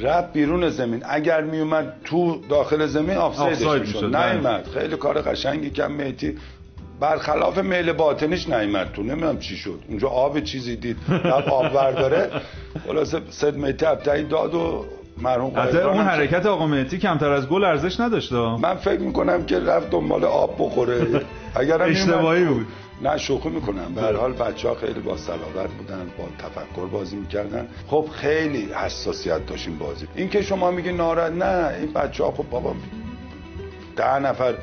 [0.00, 1.02] رفت بیرون زمین.
[1.08, 4.16] اگر میومد تو داخل زمین آفسایدش می‌شد.
[4.16, 6.36] نیومد خیلی کار قشنگی کم میتی
[7.04, 9.02] برخلاف میل باطنیش نیومد تو.
[9.02, 9.78] نمی‌دونم چی شد.
[9.88, 10.96] اونجا آب چیزی دید.
[11.08, 12.30] رفت آب برداره
[12.86, 14.84] خلاصه صد میتی ابتایی داد و
[15.18, 19.90] مرحوم اون حرکت آقا مهدی کمتر از گل ارزش نداشت من فکر می‌کنم که رفت
[19.90, 21.20] دنبال آب بخوره.
[21.54, 22.66] اگر اشتباهی بود.
[23.02, 23.94] نه شوخی می‌کنم.
[23.94, 27.66] به هر حال بچه ها خیلی با صلابت بودن با تفکر بازی می‌کردن.
[27.86, 30.06] خب خیلی حساسیت داشتیم بازی.
[30.14, 31.74] این که شما میگی ناراحت نه.
[31.80, 32.74] این بچه ها خب بابا
[33.96, 34.54] ده نفر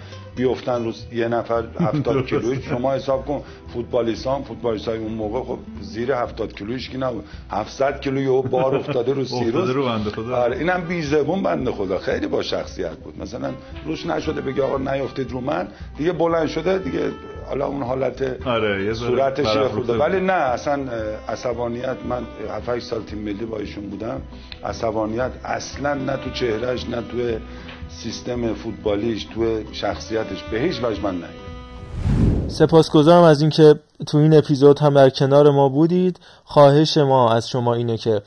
[0.48, 3.42] بیفتن رو یه نفر 70 کیلویش شما حساب کن
[3.74, 7.24] فوتبالیستان فوتبالیستای اون موقع خب زیر 70 کیلویش کی نبود.
[7.52, 9.70] 700 کیلوی او بار افتاده رو سیروس.
[9.70, 10.36] رو بنده خدا.
[10.36, 11.98] آره اینم بی زبون بنده خدا.
[12.00, 13.22] خیلی با شخصیت بود.
[13.22, 13.52] مثلا
[13.86, 15.68] روش نشده بگه آقا نیافتید رو من.
[15.98, 17.12] دیگه بلند شده دیگه
[17.50, 20.80] حالا اون حالت آره صورتش خوده ولی نه اصلا
[21.30, 22.24] عصبانیت من
[22.58, 24.22] 7 سال تیم ملی با ایشون بودم.
[24.64, 27.18] عصبانیت اصلا نه تو چهرهش نه تو
[28.00, 31.16] سیستم فوتبالیش تو شخصیتش به هیچ وجه من
[32.48, 33.76] سپاسگزارم از اینکه
[34.08, 36.20] تو این اپیزود هم در کنار ما بودید.
[36.44, 38.22] خواهش ما از شما اینه که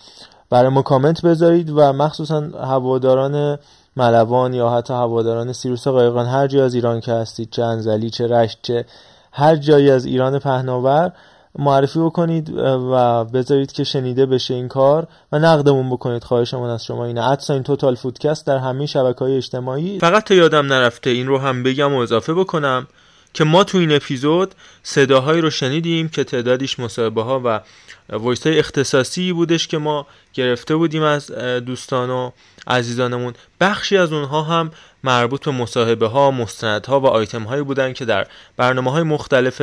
[0.50, 3.58] برای ما کامنت بذارید و مخصوصا هواداران
[3.96, 8.26] ملوان یا حتی هواداران سیروس قایقان هر جای از ایران که هستید چه انزلی چه
[8.26, 8.84] رشت چه
[9.32, 11.12] هر جایی از ایران پهناور
[11.58, 12.50] معرفی بکنید
[12.92, 16.24] و بذارید که شنیده بشه این کار و نقدمون بکنید.
[16.24, 17.30] خواهشمون از شما اینه.
[17.30, 19.98] at sign Total Footcast در همه شبکه های اجتماعی.
[19.98, 22.86] فقط تا یادم نرفته این رو هم بگم و اضافه بکنم
[23.34, 27.60] که ما تو این اپیزود صداهایی رو شنیدیم که تعدادیش مصاحبه ها و
[28.12, 31.30] voice های اختصاصی بودش که ما گرفته بودیم از
[31.66, 32.30] دوستان و
[32.66, 33.34] عزیزانمون.
[33.60, 34.70] بخشی از اونها هم
[35.04, 38.26] مربوط به مصاحبه ها مستندها و آیتم هایی بودن که در
[38.56, 39.62] برنامه های مختلف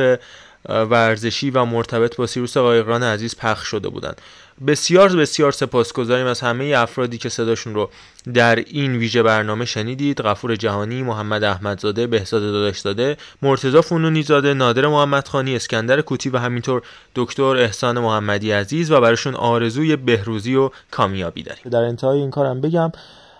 [0.68, 4.20] ورزشی و مرتبط با سیروس قایقران عزیز پخش شده بودند.
[4.66, 7.90] بسیار بسیار سپاسگزاریم از همه افرادی که صداشون رو
[8.34, 10.20] در این ویژه برنامه شنیدید.
[10.20, 16.82] غفور جهانی محمد احمدزاده بهزاد داداشزاده مرتضی فنونی زاده نادر محمدخانی اسکندر کوتی و همینطور
[17.14, 21.62] دکتر احسان محمدی عزیز و براشون آرزوی بهروزی و کامیابی داریم.
[21.70, 22.92] در انتهای این کارم بگم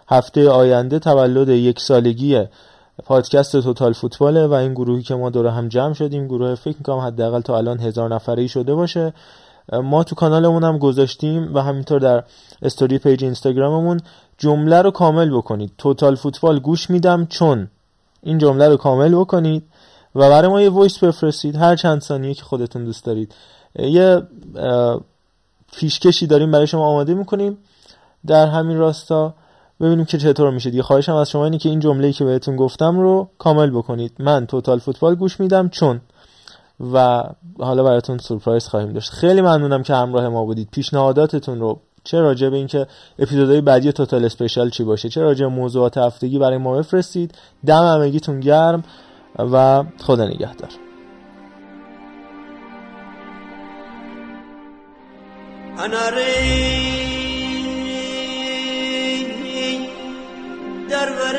[0.09, 2.47] هفته آینده تولد یک سالگی
[3.05, 6.77] پادکست Total Football ه و این گروهی که ما دور هم جمع شدیم گروه فکر
[6.79, 9.13] می‌کنم حداقل تا الان هزار نفره ای شده باشه.
[9.73, 12.25] ما تو کانالمون هم گذاشتیم و همینطور در
[12.63, 14.01] استوری پیج اینستاگراممون
[14.39, 15.73] جمله رو کامل بکنید.
[15.79, 17.69] Total Football گوش میدم چون
[18.23, 19.63] این جمله رو کامل بکنید
[20.15, 21.57] و برای ما یه وایس بفرستید.
[21.57, 23.35] هر چند ثانیه که خودتون دوست دارید.
[23.79, 24.23] یه
[25.77, 27.59] پیشکشی داریم برای شما آماده می‌کنیم.
[28.27, 29.35] در همین راستا
[29.83, 30.83] ببینیم که چطور میشه دیگه.
[30.83, 34.13] خواهشم از شما اینه که این جمله‌ای که بهتون گفتم رو کامل بکنید.
[34.19, 36.01] من توتال فوتبال گوش میدم چون.
[36.93, 37.25] و
[37.59, 39.11] حالا براتون سورپرایز خواهیم داشت.
[39.11, 40.69] خیلی ممنونم که همراه ما بودید.
[40.71, 42.87] پیشنهاداتتون رو چه راجع به اینکه
[43.19, 47.35] اپیزودهای بعدی توتال اسپیشال چی باشه چه راجع موضوعات هفتگی برای ما بفرستید.
[47.67, 48.85] دم همگیتون گرم
[49.39, 50.71] و خدا نگهدار.
[60.93, 61.37] دربر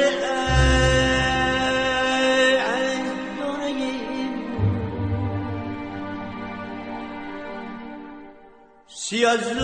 [8.88, 9.59] سیازوی